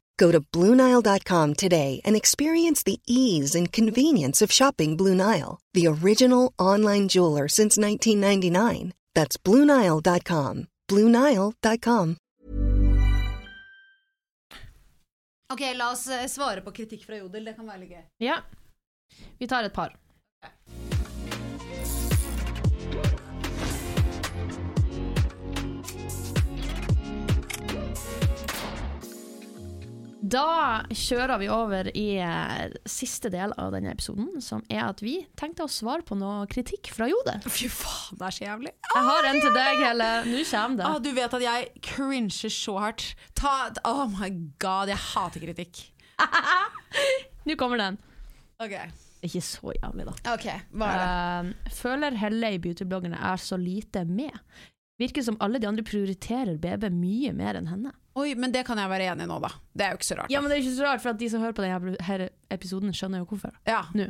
[0.21, 5.87] Go to Bluenile.com today and experience the ease and convenience of shopping Blue Nile, the
[5.87, 8.93] original online jeweler since 1999.
[9.15, 10.67] That's Bluenile.com.
[10.87, 12.17] Bluenile.com.
[15.53, 17.45] Ok, la oss eh, svare på kritikk fra Jodel.
[17.45, 18.05] Det kan være litt gøy.
[18.23, 18.37] Ja.
[19.39, 19.97] Vi tar et par.
[30.31, 35.17] Da kjører vi over i eh, siste del av denne episoden, som er at vi
[35.39, 37.33] tenkte å svare på noe kritikk fra Jode.
[37.51, 38.71] Fy faen, det er så jævlig.
[38.93, 40.09] Jeg har en til deg, Helle.
[40.29, 40.87] Nå kommer det.
[40.87, 43.09] Ah, du vet at jeg cringer så hardt.
[43.35, 43.55] Ta,
[43.89, 44.31] oh my
[44.63, 45.83] god, jeg hater kritikk.
[47.49, 47.99] Nå kommer den.
[48.63, 48.77] Ok,
[49.27, 50.15] Ikke så jævlig, da.
[50.31, 50.47] Ok,
[50.79, 51.55] hva er det?
[51.67, 54.39] Eh, føler Helle i beautybloggerne er så lite med.
[55.01, 57.91] Virker som alle de andre prioriterer BB mye mer enn henne.
[58.19, 59.49] Oi, men det kan jeg være enig i nå, da.
[59.71, 60.31] Det er jo ikke så rart.
[60.33, 62.91] Ja, men det er ikke så rart, for at de som hører på denne episoden,
[62.91, 63.53] skjønner jo hvorfor.
[63.69, 63.85] Ja.
[63.95, 64.09] Nå.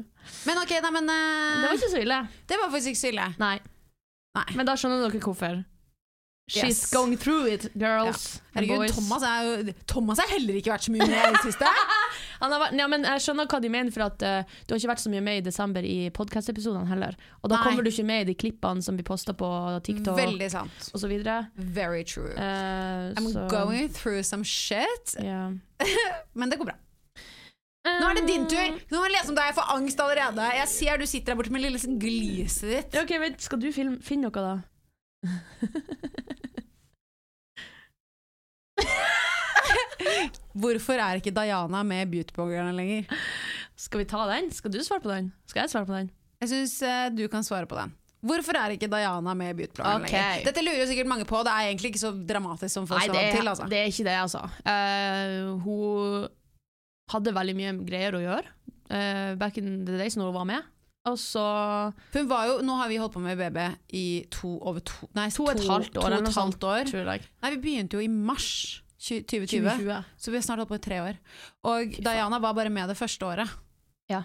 [0.50, 2.18] Men ok, nei, men uh, Det var ikke så ille.
[2.50, 3.28] det var faktisk ikke så ille.
[3.44, 3.58] Nei.
[4.40, 4.48] Nei.
[4.58, 5.62] Men da skjønner dere hvorfor.
[6.52, 6.90] She's Yes.
[6.92, 8.92] going through it, girls and Herregud, boys.
[8.98, 11.70] Thomas er jo Thomas har heller ikke vært så mye med i det siste.
[12.42, 14.92] Han har ja, men jeg skjønner hva de mener, for at uh, du har ikke
[14.94, 17.14] vært så mye med i desember i podkast-episodene heller.
[17.42, 17.64] Og da Nei.
[17.68, 19.50] kommer du ikke med i de klippene som blir posta på
[19.86, 20.78] TikTok Veldig sant.
[20.94, 21.36] og så videre.
[21.56, 22.32] Very true.
[22.36, 25.52] Uh, I'm så- going through some shit, Yeah.
[26.34, 26.76] men det går bra.
[27.82, 28.76] Nå er det din tur!
[28.92, 30.44] Nå må jeg lese om deg, jeg får angst allerede.
[30.54, 32.94] Jeg ser du sitter der borte med lille sånn gliset ditt.
[33.02, 34.62] Ok, vent, Skal du film, finne noe, da?
[40.54, 43.08] Hvorfor er ikke Diana med beautybloggerne lenger?
[43.80, 44.52] Skal vi ta den?
[44.54, 45.32] Skal du svare på den?
[45.50, 46.12] Skal jeg svare på den?
[46.42, 46.78] Jeg syns
[47.16, 47.94] du kan svare på den.
[48.22, 50.14] Hvorfor er ikke Diana med i beautybloggerne okay.
[50.14, 50.44] lenger?
[50.46, 53.32] Dette lurer jo sikkert mange på, det er egentlig ikke så dramatisk som folk er,
[53.34, 53.48] til.
[53.50, 53.66] Altså.
[53.72, 54.44] det er ikke det, altså.
[54.62, 56.28] Uh, hun
[57.12, 60.70] hadde veldig mye greier å gjøre uh, back in the days når hun var med.
[61.10, 61.42] Og så
[62.14, 63.58] Hun var jo, Nå har vi holdt på med BB
[63.98, 67.26] i to, over to, nei, To og et halvt år, To et halvt år.
[67.42, 70.10] Nei, vi begynte jo i mars 2020, 2020.
[70.18, 71.22] så vi har snart holdt på i tre år.
[71.72, 73.54] Og Diana var bare med det første året.
[74.12, 74.24] Ja.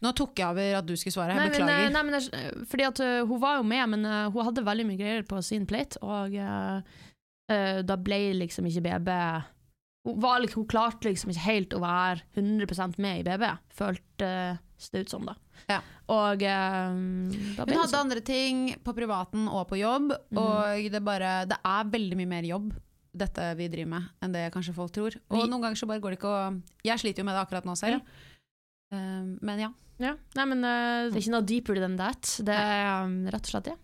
[0.00, 1.86] Nå tok jeg over at du skulle svare, jeg Nei, beklager.
[1.86, 4.64] Men, nei, men jeg, fordi at uh, hun var jo med, men uh, hun hadde
[4.64, 6.80] veldig mye greier på sin plate, og uh,
[7.52, 9.10] eh, da ble liksom ikke BB
[10.08, 15.04] hun, var, hun klarte liksom ikke helt å være 100% med i BB, føltes det
[15.04, 15.36] ut som, da.
[15.68, 15.80] Ja.
[16.10, 16.94] Og eh,
[17.58, 18.06] da Hun hadde sånn.
[18.06, 20.40] andre ting på privaten og på jobb, mm.
[20.40, 22.72] og det, bare, det er veldig mye mer jobb
[23.12, 25.16] dette vi driver med, enn det kanskje folk tror.
[25.30, 27.44] Og Vi- noen ganger så bare går det ikke å Jeg sliter jo med det
[27.46, 28.00] akkurat nå selv.
[28.92, 29.70] Um, men ja.
[30.00, 30.16] Ja.
[30.34, 32.38] Nei, men uh, det er ikke noe deeper than that.
[32.40, 33.78] Det er um, rett og slett det.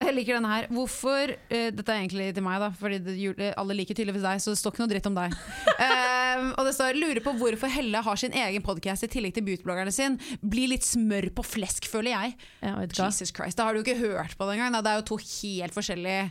[0.00, 0.66] Jeg liker denne her.
[0.72, 4.54] Hvorfor uh, Dette er egentlig til meg, da, Fordi det, alle liker tydeligvis deg, så
[4.54, 5.34] det står ikke noe dritt om deg.
[5.36, 9.44] um, og det står 'lurer på hvorfor Helle har sin egen podkast i tillegg til
[9.44, 10.16] beautybloggerne sin'.
[10.40, 12.38] Blir litt smør på flesk, føler jeg.
[12.64, 12.78] Ja?
[12.88, 14.80] Jesus Christ, Da har du jo ikke hørt på det engang.
[14.80, 16.30] Det er jo to helt forskjellige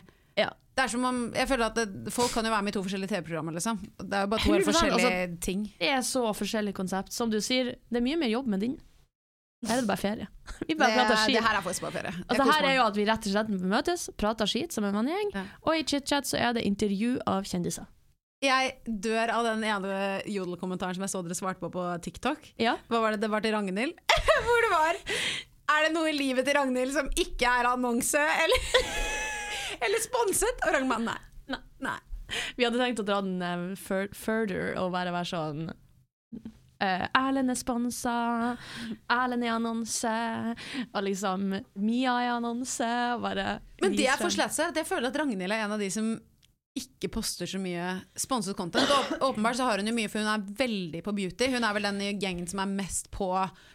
[0.76, 2.82] Det er som om, jeg føler at det, Folk kan jo være med i to
[2.84, 3.52] forskjellige TV-programmer.
[3.56, 5.64] liksom Det er jo bare to helt 100%, forskjellige ting.
[5.80, 7.12] Det er så forskjellig konsept.
[7.12, 8.78] Som du sier, det er mye mer jobb med din.
[9.66, 10.26] Her er det bare ferie.
[10.68, 11.36] Vi bare prater det, skit.
[11.36, 12.12] det her er faktisk bare ferie.
[12.30, 15.34] Altså, her er jo at vi rett og slett møtes, prater skit som en vennegjeng,
[15.36, 15.42] Ja.
[15.66, 17.84] og i chit-chat så er det intervju av kjendiser.
[18.40, 22.54] Jeg dør av den ene jodelkommentaren som jeg så dere svarte på på TikTok.
[22.56, 22.78] Ja.
[22.88, 23.20] Hva var det?
[23.20, 23.92] Det var til Ragnhild.
[24.46, 24.96] Hvor det var
[25.76, 28.64] Er det noe i livet til Ragnhild som ikke er annonse eller,
[29.84, 30.64] eller sponset?
[30.66, 31.18] Og Ragnhild nei.
[31.50, 31.62] Nei.
[31.82, 31.98] nei.
[32.56, 37.50] Vi hadde tenkt å dra den uh, fur further og bare være sånn uh, Erlend
[37.50, 38.16] er sponsa,
[39.10, 40.14] Erlend er annonse,
[40.92, 41.50] og liksom
[41.82, 42.90] Mia er annonse.
[43.22, 44.50] Bare Men det er for frem.
[44.52, 46.14] slett Jeg føler at Ragnhild er en av de som
[46.78, 48.86] ikke poster så mye sponset content.
[48.88, 51.48] Åp- Åpenbart så har hun jo mye, for hun er veldig på beauty.
[51.50, 53.26] Hun er vel den i gjengen som er mest på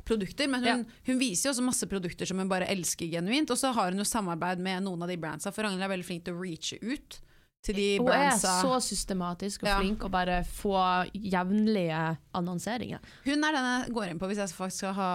[0.07, 3.51] produkter, men hun, hun viser jo også masse produkter som hun bare elsker genuint.
[3.51, 6.07] Og så har hun jo samarbeid med noen av de brandsa, for Ragnhild er veldig
[6.07, 7.19] flink til å reache ut
[7.65, 9.79] til de Hun er så systematisk og Ja.
[9.81, 10.75] flink og bare få
[11.17, 12.99] jevnlige annonseringer.
[13.25, 15.11] Hun er den jeg går inn på hvis jeg faktisk skal ha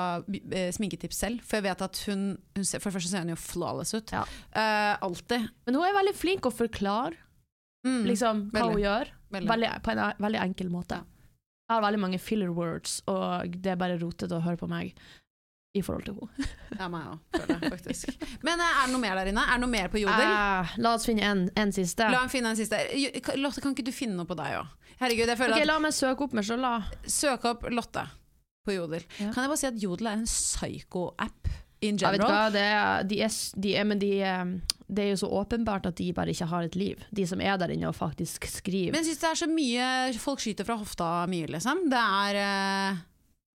[0.51, 1.45] eh, sminketips selv.
[1.47, 2.25] For jeg vet at hun,
[2.57, 4.11] hun ser, For det første ser hun jo flawless ut.
[4.13, 4.25] Ja.
[4.51, 5.47] Uh, alltid.
[5.65, 7.15] Men hun er veldig flink å forklare
[7.87, 8.75] Mm, liksom, hva veldig.
[8.77, 9.71] hun gjør, veldig.
[9.87, 10.99] på en veldig enkel måte.
[11.71, 14.91] Jeg har veldig mange filler words, og det er bare rotete å høre på meg
[15.79, 16.49] i forhold til henne.
[16.81, 18.27] Ja, meg òg, føler jeg faktisk.
[18.43, 19.43] Men eh, er det noe mer der inne?
[19.47, 20.27] Er det noe mer på Jodel?
[20.35, 22.09] Eh, la oss finne en, en siste.
[22.11, 22.79] La finne en siste.
[23.39, 24.73] Lotte, kan ikke du finne noe på deg òg?
[25.01, 26.73] Herregud, jeg føler Ok, La meg søke opp meg sjøl, da.
[26.91, 28.03] at Søk opp Lotte
[28.67, 29.05] på Jodel.
[29.21, 29.31] Ja.
[29.33, 31.49] Kan jeg bare si at Jodel er en psycho-app
[31.81, 32.35] in Jeg vet general?
[32.35, 34.51] hva, det er, de er, de er, men de, er-
[34.91, 36.99] det er jo så åpenbart at de bare ikke har et liv.
[37.15, 38.91] De som er der inne og faktisk skriver.
[38.95, 41.85] Men jeg syns det er så mye Folk skyter fra hofta mye, liksom.
[41.93, 42.97] Det er, eh,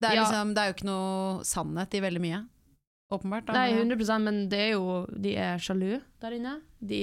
[0.00, 0.22] det er, Ja.
[0.24, 2.40] liksom, det er jo ikke noe sannhet i veldig mye.
[3.12, 3.46] Åpenbart.
[3.46, 3.52] da.
[3.52, 6.56] Nei, 100% men det er jo De er sjalu der inne.
[6.82, 7.02] De,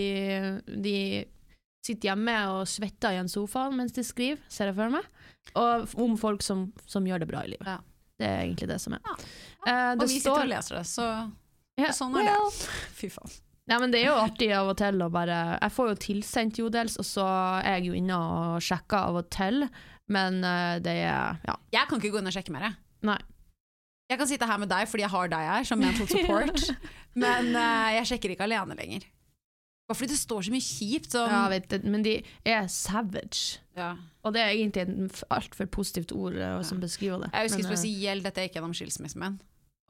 [0.67, 0.97] de
[1.85, 5.07] sitter hjemme og svetter i en sofa mens de skriver, ser jeg for meg.
[5.55, 7.67] Og om folk som, som gjør det bra i livet.
[7.67, 7.77] Ja.
[8.19, 8.99] Det er egentlig det som er.
[9.07, 9.15] Ja.
[9.93, 11.07] Og det vi sitter og leser det, så
[11.79, 12.69] Ja, sånn er well, det.
[12.99, 13.31] Fy faen.
[13.71, 16.59] Ja, men det er jo artig av og til å bare Jeg får jo tilsendt
[16.59, 17.27] jodels, og så
[17.61, 19.63] er jeg jo inne og sjekker av og til,
[20.11, 21.55] men uh, det er Ja.
[21.71, 22.67] Jeg kan ikke gå inn og sjekke mer.
[22.67, 22.79] Jeg.
[23.07, 23.19] Nei.
[24.11, 26.69] jeg kan sitte her med deg fordi jeg har deg her, som mental support,
[27.23, 29.07] men uh, jeg sjekker ikke alene lenger.
[29.87, 33.59] Bare fordi det står så mye kjipt som Ja, vet du, men de er savage.
[33.75, 33.93] Ja.
[34.23, 37.33] Og det er egentlig et altfor positivt ord uh, som beskriver det.
[37.33, 39.41] Jeg husker Men, spesielt dette gikk gjennom skilsmissen min.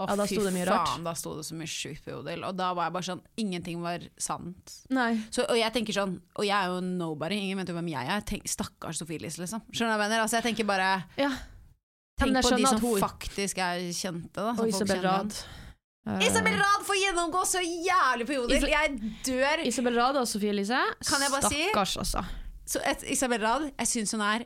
[0.02, 1.04] Å, Ja, da fy faen, rart.
[1.06, 2.44] da sto det så mye sjukt på Jodel.
[2.48, 4.72] Og da var jeg bare sånn Ingenting var sant.
[5.30, 8.08] Så, og jeg tenker sånn Og jeg er jo nobody, ingen vet jo hvem jeg
[8.10, 8.22] er.
[8.22, 9.62] Tenk, stakkars Sofie Elise, liksom.
[9.70, 10.24] Skjønner du hva jeg mener?
[10.24, 11.30] Altså, jeg tenker bare Ja.
[12.20, 14.50] Tenk på de som hun- faktisk er kjente, da.
[14.50, 15.36] Og folk Isabel Rad.
[16.08, 18.58] Eh, Isabel Rad får gjennomgå så jævlig på Jodel!
[18.58, 19.66] Isa- Jeg dør!
[19.66, 20.74] Isabel Rad og Sofie Elise.
[20.74, 22.26] Bare si- altså.
[22.66, 24.44] Så et, Isabel Rad, jeg syns hun er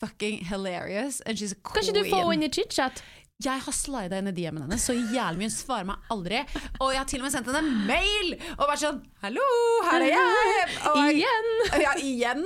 [0.00, 1.20] fucking hilarious.
[1.26, 1.74] And she's a queen.
[1.84, 3.02] Kanskje du får henne i chit-chat?
[3.40, 5.48] Jeg har slida inn i DM-en hennes så jævlig mye.
[5.48, 6.40] Hun svarer meg aldri.
[6.82, 9.46] Og jeg har til og med sendt henne en mail og vært sånn Hallo,
[9.88, 10.66] her er jeg!
[10.90, 11.48] Og Igjen!
[11.80, 12.44] ja, igjen.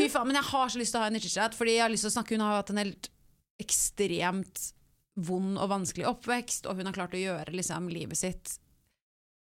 [0.00, 1.92] Fy faen, men jeg har så lyst til å ha en nyttårschat, fordi jeg har
[1.94, 3.08] lyst til å snakke Hun har hatt en helt
[3.62, 4.64] ekstremt
[5.16, 8.56] vond og vanskelig oppvekst, og hun har klart å gjøre liksom, livet sitt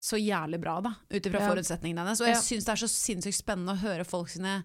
[0.01, 1.49] så jævlig bra, da, ut ifra Ja.
[1.51, 2.21] forutsetningene hennes.
[2.23, 2.41] Og jeg Ja.
[2.41, 4.63] syns det er så sinnssykt spennende å høre folk sine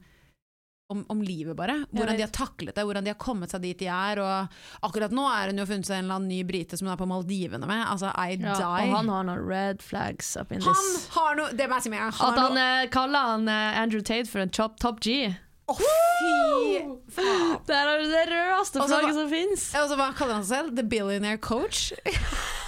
[0.88, 1.80] om, om livet, bare.
[1.92, 4.20] Hvordan de har taklet det, hvordan de har kommet seg dit de er.
[4.22, 6.94] Og akkurat nå er hun jo funnet seg en eller annen ny brite som hun
[6.94, 7.82] er på Maldivene med.
[7.90, 8.90] Altså, I Ja, die.
[8.92, 11.08] og han har noen red flags up in Han this.
[11.16, 12.12] har noe Det må jeg si med har.
[12.20, 15.34] Han At han noe eh, kaller han eh, Andrew Tate for en top, top G.
[15.66, 17.56] Å, fy faen!
[17.68, 19.72] Det er det rødeste flagget som fins.
[19.82, 20.76] Og så hva kaller han seg selv?
[20.78, 21.90] The Billionaire Coach?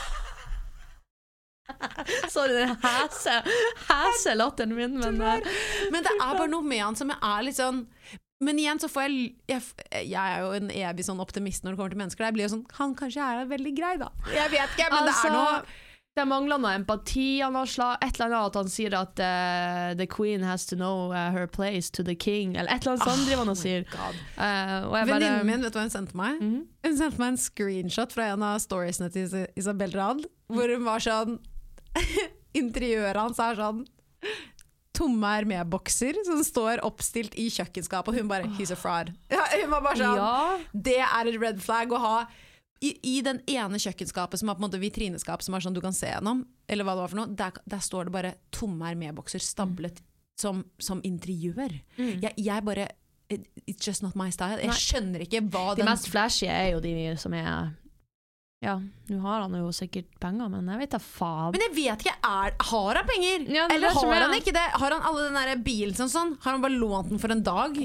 [2.33, 3.33] Sorry, den hæse,
[3.89, 5.49] hæse latteren min, men eh,
[5.91, 7.83] Men det er bare noe med han som er litt sånn
[8.43, 9.63] Men igjen så får jeg Jeg,
[10.13, 12.27] jeg er jo en evig sånn optimist når det kommer til mennesker.
[12.29, 14.11] Jeg blir jo sånn Han kanskje er veldig grei, da.
[14.33, 15.83] Jeg vet ikke, men det Altså, er noe
[16.17, 17.25] Det mangler noe empati.
[17.45, 20.73] Han har sla, et eller annet at han sier at uh, the queen has to
[20.79, 23.59] know uh, her place to the king, eller et eller annet sånt driver han og
[23.59, 23.83] sier.
[23.85, 26.39] Eh, jeg bare Venninnen min, vet du hva hun sendte meg?
[26.41, 26.63] Mhm.
[26.87, 30.87] Hun sendte meg en screenshot fra en av storiesene til Is- Isabel Rad, hvor hun
[30.89, 31.37] var sånn
[32.61, 33.83] Interiøret hans er sånn
[34.97, 39.13] tomme Hermé-bokser som står oppstilt i kjøkkenskapet, og hun bare 'he's a fraud'.
[39.33, 40.59] Ja, hun var bare sånn Ja.
[40.73, 42.17] Det er et red flag å ha
[42.81, 45.81] i, i den ene kjøkkenskapet som har på en måte vitrineskap som er sånn du
[45.81, 48.85] kan se gjennom, eller hva det var for noe, der, der står det bare tomme
[48.85, 50.01] Hermé-bokser stablet
[50.37, 51.73] som, som interiør.
[51.97, 52.21] Mm.
[52.21, 52.87] Jeg, jeg bare
[53.67, 54.55] It's just not my style.
[54.55, 57.73] Jeg skjønner ikke hva De den mest flashy er jo de som er
[58.65, 58.79] Ja,
[59.11, 61.51] nå har han jo sikkert penger, men jeg vet da faen.
[61.53, 63.43] Men jeg vet ikke, er, har han penger?
[63.53, 64.21] Ja, er Eller har jeg...
[64.23, 64.63] han ikke det?
[64.81, 66.31] Har han alle den der bilen som sånn?
[66.41, 67.77] Har han bare lånt den for en dag?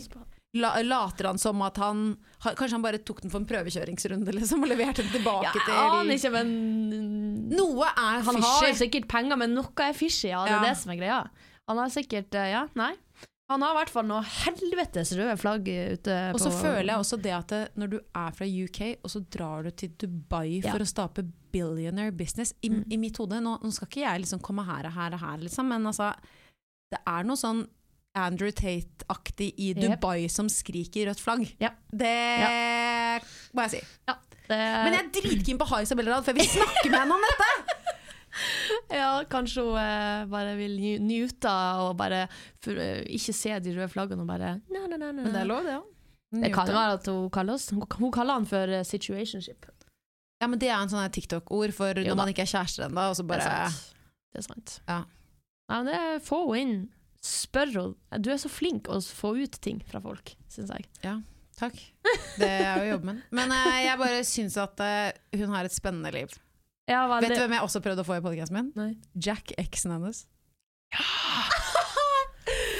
[0.56, 2.00] La, later han som at han
[2.44, 5.52] har, Kanskje han bare tok den for en prøvekjøringsrunde liksom, og leverte den tilbake Ja,
[5.56, 6.50] jeg til aner ikke, men
[7.56, 8.26] Noe er fishy.
[8.28, 10.42] Han har sikkert penger, men noe er fishy, ja.
[10.44, 10.66] Det er Ja.
[10.68, 11.20] det som er greia.
[11.70, 12.90] Han har sikkert eh, Ja, nei.
[13.52, 17.18] Han har i hvert fall noe helvetes røde flagg ute Og så føler jeg også
[17.22, 20.72] det at det, når du er fra UK, og så drar du til Dubai Ja.
[20.72, 22.84] for å stape billionaire business I, Mm.
[22.92, 25.38] i mitt hode, nå, nå skal ikke jeg liksom komme her og her og her,
[25.44, 26.12] liksom, men altså
[26.92, 27.62] Det er noe sånn
[28.14, 31.46] Andrew Tate-aktig i Dubai Dubai som skriker rødt flagg.
[31.62, 31.70] Ja.
[31.88, 33.22] Det
[33.56, 33.80] må jeg si.
[34.08, 34.14] Ja,
[34.48, 36.98] det, Men jeg er dritkeen på å ha Isabel Rad, for jeg vil snakke med
[37.00, 37.98] henne om dette!
[39.00, 41.52] ja, kanskje hun eh, bare vil nyte
[41.84, 42.24] og bare
[42.62, 45.22] for, eh, ikke se de røde flaggene og bare na, na, na, na.
[45.22, 45.88] Men det er lov, det òg.
[46.32, 49.66] Det kan jo være at hun kaller oss Hun, hun kaller han for eh, situationship.
[50.40, 52.20] Ja, men det er en sånn her TikTok-ord for Jo når da.
[52.24, 53.98] man ikke er kjærester ennå, og så Det bare er sant.
[54.32, 54.72] Det er sant.
[54.88, 55.02] Ja.
[55.70, 56.80] Nei, men det Få henne inn.
[57.22, 58.18] Spør henne.
[58.24, 60.88] Du er så flink å få ut ting fra folk, syns jeg.
[61.60, 61.76] Takk.
[62.40, 63.20] Det er jo jobben min.
[63.38, 66.32] Men eh, jeg bare syns at eh, hun har et spennende liv.
[66.90, 67.04] Ja.
[67.22, 68.70] Vet du hvem jeg også prøvde å få i podkasten min?
[68.78, 68.90] Nei.
[69.14, 70.24] Jack, eksen hennes.
[70.92, 71.06] Ja!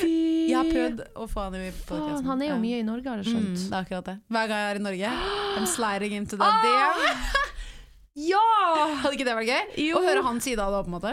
[0.03, 2.27] Jeg har prøvd å få han i podkasten.
[2.27, 4.15] Han er jo mye i Norge, har jeg Mm, det er akkurat det.
[4.35, 5.13] Hver gang jeg er i Norge,
[5.57, 7.39] I'm sliding into that Ah!
[8.33, 8.43] Ja!
[9.01, 9.71] Hadde ikke det vært gøy?
[9.87, 10.01] Jo.
[10.03, 11.13] Å høre hans side av det, på en måte.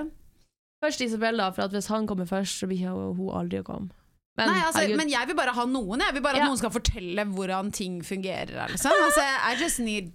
[0.84, 3.94] Først Isabella, for at hvis han kommer først, så blir hun aldri å komme.
[4.40, 6.00] Men, Nei, altså, men jeg vil bare ha noen.
[6.04, 6.48] Jeg vil bare at Ja.
[6.50, 8.68] noen skal fortelle hvordan ting fungerer.
[8.74, 8.92] Liksom.
[9.06, 10.12] Altså, I just need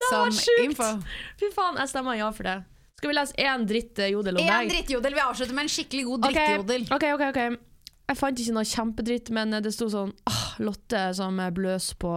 [0.00, 1.12] var some sjukt.
[1.40, 2.56] fy faen, jeg stemmer ja for det.
[2.96, 5.14] Skal vi lese én dritt-jodel om En dritt drittjodel.
[5.14, 6.86] Vi avslutter med en skikkelig god drittjodel.
[6.88, 7.12] Okay.
[7.12, 7.62] Ok, ok, ok.
[8.06, 12.10] Jeg fant ikke noe kjempedritt, men det sto sånn ah, Lotte som bløs på,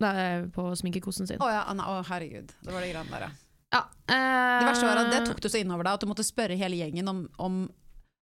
[0.00, 1.42] nei, på sminkekosten sin.
[1.42, 1.88] Å ja, Anna.
[1.90, 2.52] Å, herregud.
[2.62, 3.26] Det var det greiene der,
[3.74, 3.80] ja.
[4.06, 6.54] Eh, Det verste var at det tok du så innover deg at du måtte spørre
[6.56, 7.56] hele gjengen om, om,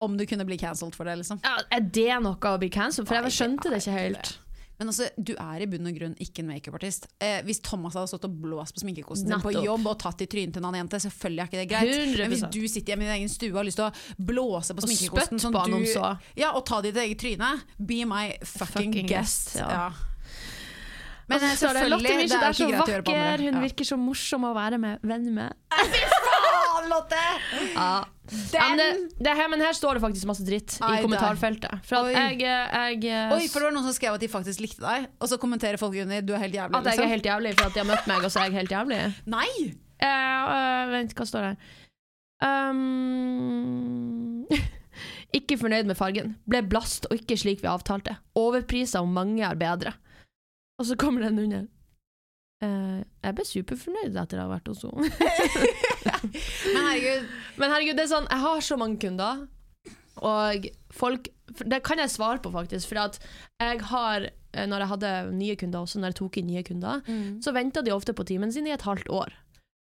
[0.02, 1.20] om du kunne bli cancelled for det.
[1.22, 3.08] liksom ja, Er det noe å bli cancelled?
[3.08, 4.18] For Nei, jeg skjønte det det ikke helt.
[4.18, 4.40] helt.
[4.80, 7.08] Men altså, du er i bunn og grunn ikke en makeupartist.
[7.24, 10.28] Eh, hvis Thomas hadde stått og blåst på sminkekosten din på jobb og tatt i
[10.28, 12.18] trynet til en annen jente, selvfølgelig er ikke det greit.
[12.20, 14.76] Men hvis du sitter hjemme i din egen stue og har lyst til å blåse
[14.76, 16.10] på Og sminkekosten spytt på du, så.
[16.36, 19.54] Ja, og ta det i ditt eget tryne, be my fucking, Fucking guest.
[19.54, 19.70] guest, ja.
[19.72, 19.88] ja.
[21.26, 23.12] Men eh, Altså, det er selvfølgelig, Lotte det er så ikke greit å gjøre på
[23.16, 23.46] vakker, andre.
[23.48, 23.62] hun Ja.
[23.66, 25.54] virker så morsom å være med venn med.
[26.86, 27.16] Faen, Lotte!
[27.76, 28.06] Ja.
[28.52, 28.78] Den...
[28.78, 28.88] det,
[29.22, 31.84] det her, men her står det faktisk masse dritt Ai, i kommentarfeltet.
[31.86, 34.82] For jeg, jeg, jeg Oi, for det var noen som skrev at de faktisk likte
[34.82, 36.78] deg, og så kommenterer folk under du er helt jævlig.
[36.78, 37.14] At jeg er liksom.
[37.14, 39.02] helt jævlig for at de har møtt meg, og så er jeg helt jævlig.
[39.36, 39.50] Nei!
[39.96, 41.76] Uh, uh, vent, hva står det her?
[42.46, 44.46] Um,
[45.40, 46.34] ikke fornøyd med fargen.
[46.50, 48.18] Ble blast og ikke slik vi avtalte.
[48.40, 49.96] Overprisa om mange er bedre.
[50.82, 51.70] Og så kommer den under.
[52.66, 55.10] Eh, jeg ble superfornøyd etter å ha vært hos henne.
[56.74, 59.46] Men herregud, Men herregud, det er sånn, jeg har så mange kunder,
[60.26, 61.28] og folk
[61.68, 62.90] Det kan jeg svare på, faktisk.
[62.90, 63.18] For at
[63.62, 67.04] jeg har, eh, når jeg hadde nye kunder også, når jeg tok inn nye kunder,
[67.44, 69.36] så venta de ofte på timen sin i et halvt år.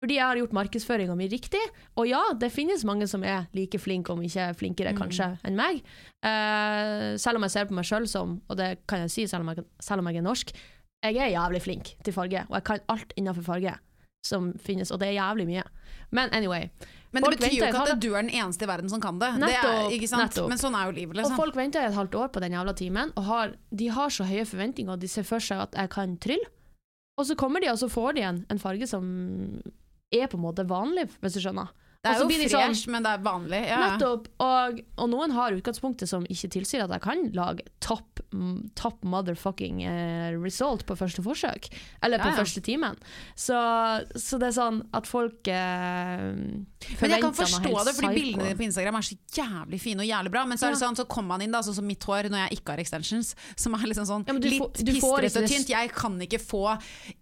[0.02, 1.62] Fordi jeg har gjort markedsføringa mi riktig.
[2.02, 5.84] Og ja, det finnes mange som er like flinke, om ikke flinkere kanskje, enn meg.
[6.26, 9.46] Uh, selv om jeg ser på meg sjøl som, og det kan jeg si selv
[9.46, 10.56] om jeg, selv om jeg er norsk,
[11.04, 13.78] jeg er jævlig flink til farge, og jeg kan alt innenfor farge
[14.26, 15.64] som finnes, og det er jævlig mye.
[16.14, 16.70] Men anyway.
[17.12, 19.32] Men det betyr jo ikke at du er den eneste i verden som kan det.
[19.42, 20.30] det er, ikke sant?
[20.30, 20.50] nettopp.
[20.52, 21.40] Men sånn er jo livet, Og liksom.
[21.42, 24.46] folk venter et halvt år på den jævla timen, og har, de har så høye
[24.46, 26.52] forventninger, og de ser for seg at jeg kan trylle.
[27.20, 29.06] Og så kommer de, og så får de en, en farge som
[30.14, 31.74] er på en måte vanlig, hvis du skjønner.
[32.02, 33.60] Det er jo fresh, sånn- men det er vanlig.
[33.70, 33.80] Ja.
[33.92, 34.24] Nettopp.
[34.42, 38.24] Og, og noen har utgangspunktet som ikke tilsier at jeg kan lage top,
[38.74, 41.70] top motherfucking eh, result på første forsøk.
[42.02, 42.40] Eller på Ja, ja.
[42.42, 42.98] første timen.
[43.38, 43.54] Så,
[44.18, 48.58] så det er sånn at folk eh, Men jeg kan forstå det, fordi bildene dine
[48.58, 50.46] på Instagram er så jævlig fine og jævlig bra.
[50.50, 52.48] Men så er det sånn, så kommer man inn, da, sånn som mitt hår når
[52.48, 55.70] jeg ikke har extensions, som er liksom sånn litt pistrete og tynt.
[55.70, 56.66] Jeg kan ikke få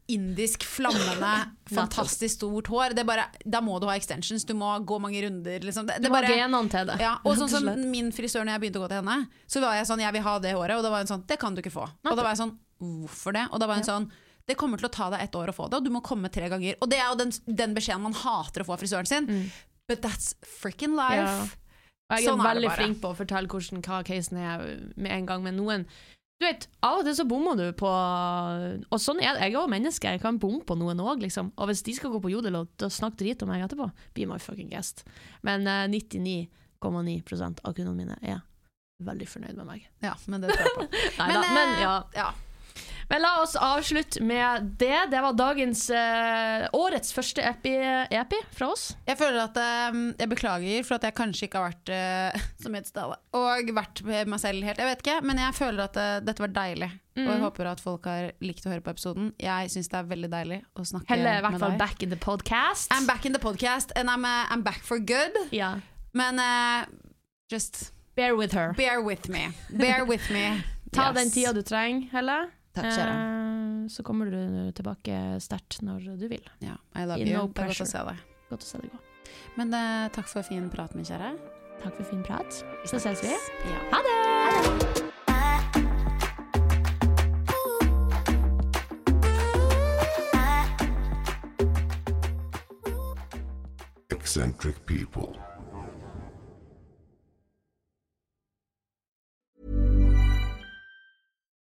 [0.09, 1.31] indisk, flammende,
[1.77, 2.95] fantastisk stort hår.
[2.97, 5.65] Det er bare, da må du ha extensions, du må gå mange runder.
[5.65, 5.85] Liksom.
[5.89, 6.97] Det, Du må bare, ha genene til det.
[7.03, 9.77] ja, og sånn som min frisør når jeg begynte å gå til henne, så var
[9.77, 11.61] jeg sånn jeg vil ha det håret, og da var hun sånn det kan du
[11.63, 11.85] ikke få.
[11.85, 13.45] Og da var jeg sånn hvorfor det?
[13.53, 14.09] Og da var hun sånn
[14.49, 16.29] det kommer til å ta deg ett år å få det, og du må komme
[16.33, 16.77] tre ganger.
[16.81, 19.27] Og det er jo den, den beskjeden man hater å få av frisøren sin.
[19.85, 21.21] But that's freaking life.
[21.21, 21.43] Mm.
[21.45, 21.67] Ja.
[22.09, 24.63] Og jeg er Sånn er det veldig flink på å fortelle hvordan, hva casen er
[24.97, 25.85] med en gang, men noen
[26.39, 29.49] Du vet, av og til så bommer du på Og sånn er det.
[29.49, 31.51] Jeg er også menneske, jeg kan bomme på noen òg, liksom.
[31.59, 34.39] Og hvis de skal gå på jodel og snakke drit om meg etterpå, be my
[34.39, 35.03] fucking guest.
[35.43, 38.39] Men eh, 99,9% av kundene mine er
[39.03, 39.89] veldig fornøyd med meg.
[40.03, 40.87] Ja, men det tror jeg på.
[41.19, 41.93] Neida, da, men, ja.
[42.15, 42.29] ja.
[43.09, 44.99] Men la oss avslutte med det.
[45.09, 47.71] Det var dagens eh, årets første epi,
[48.13, 48.83] epi fra oss.
[49.07, 52.77] Jeg føler at eh, Jeg beklager for at jeg kanskje ikke har vært uh, som
[52.77, 53.17] het Stale.
[53.33, 54.77] Og vært med meg selv helt.
[54.83, 56.91] Jeg vet ikke, men jeg føler at eh, dette var deilig.
[56.93, 57.31] Og Mm.
[57.33, 59.33] jeg håper at folk har likt å høre på episoden.
[59.43, 62.03] Jeg syns det er veldig deilig å snakke Helle er i hvert med fall back
[62.05, 62.93] in the podcast.
[62.95, 65.35] I'm back in the podcast, and I'm, uh, I'm back for good.
[65.51, 65.73] Ja.
[66.13, 66.85] Men uh,
[67.51, 68.71] just Bear with her.
[68.77, 69.49] bear with me.
[69.69, 70.61] Bear with me.
[70.93, 71.17] Ta Yes.
[71.19, 72.37] den tida du trenger, Helle.
[72.79, 73.13] Takk, kjære.
[73.19, 74.39] Eh, så kommer du
[74.77, 76.49] tilbake sterkt når du vil.
[76.63, 77.53] Ja, I love No you.
[77.53, 78.25] det er godt å se deg.
[78.49, 79.03] Godt å se deg gå.
[79.59, 81.33] Men eh, takk for fin prat, min kjære.
[81.83, 82.63] Takk for fin prat.
[82.89, 83.35] Så ses vi.
[83.69, 83.83] Ja.
[83.93, 84.99] Ha det!
[94.29, 95.35] eccentric people.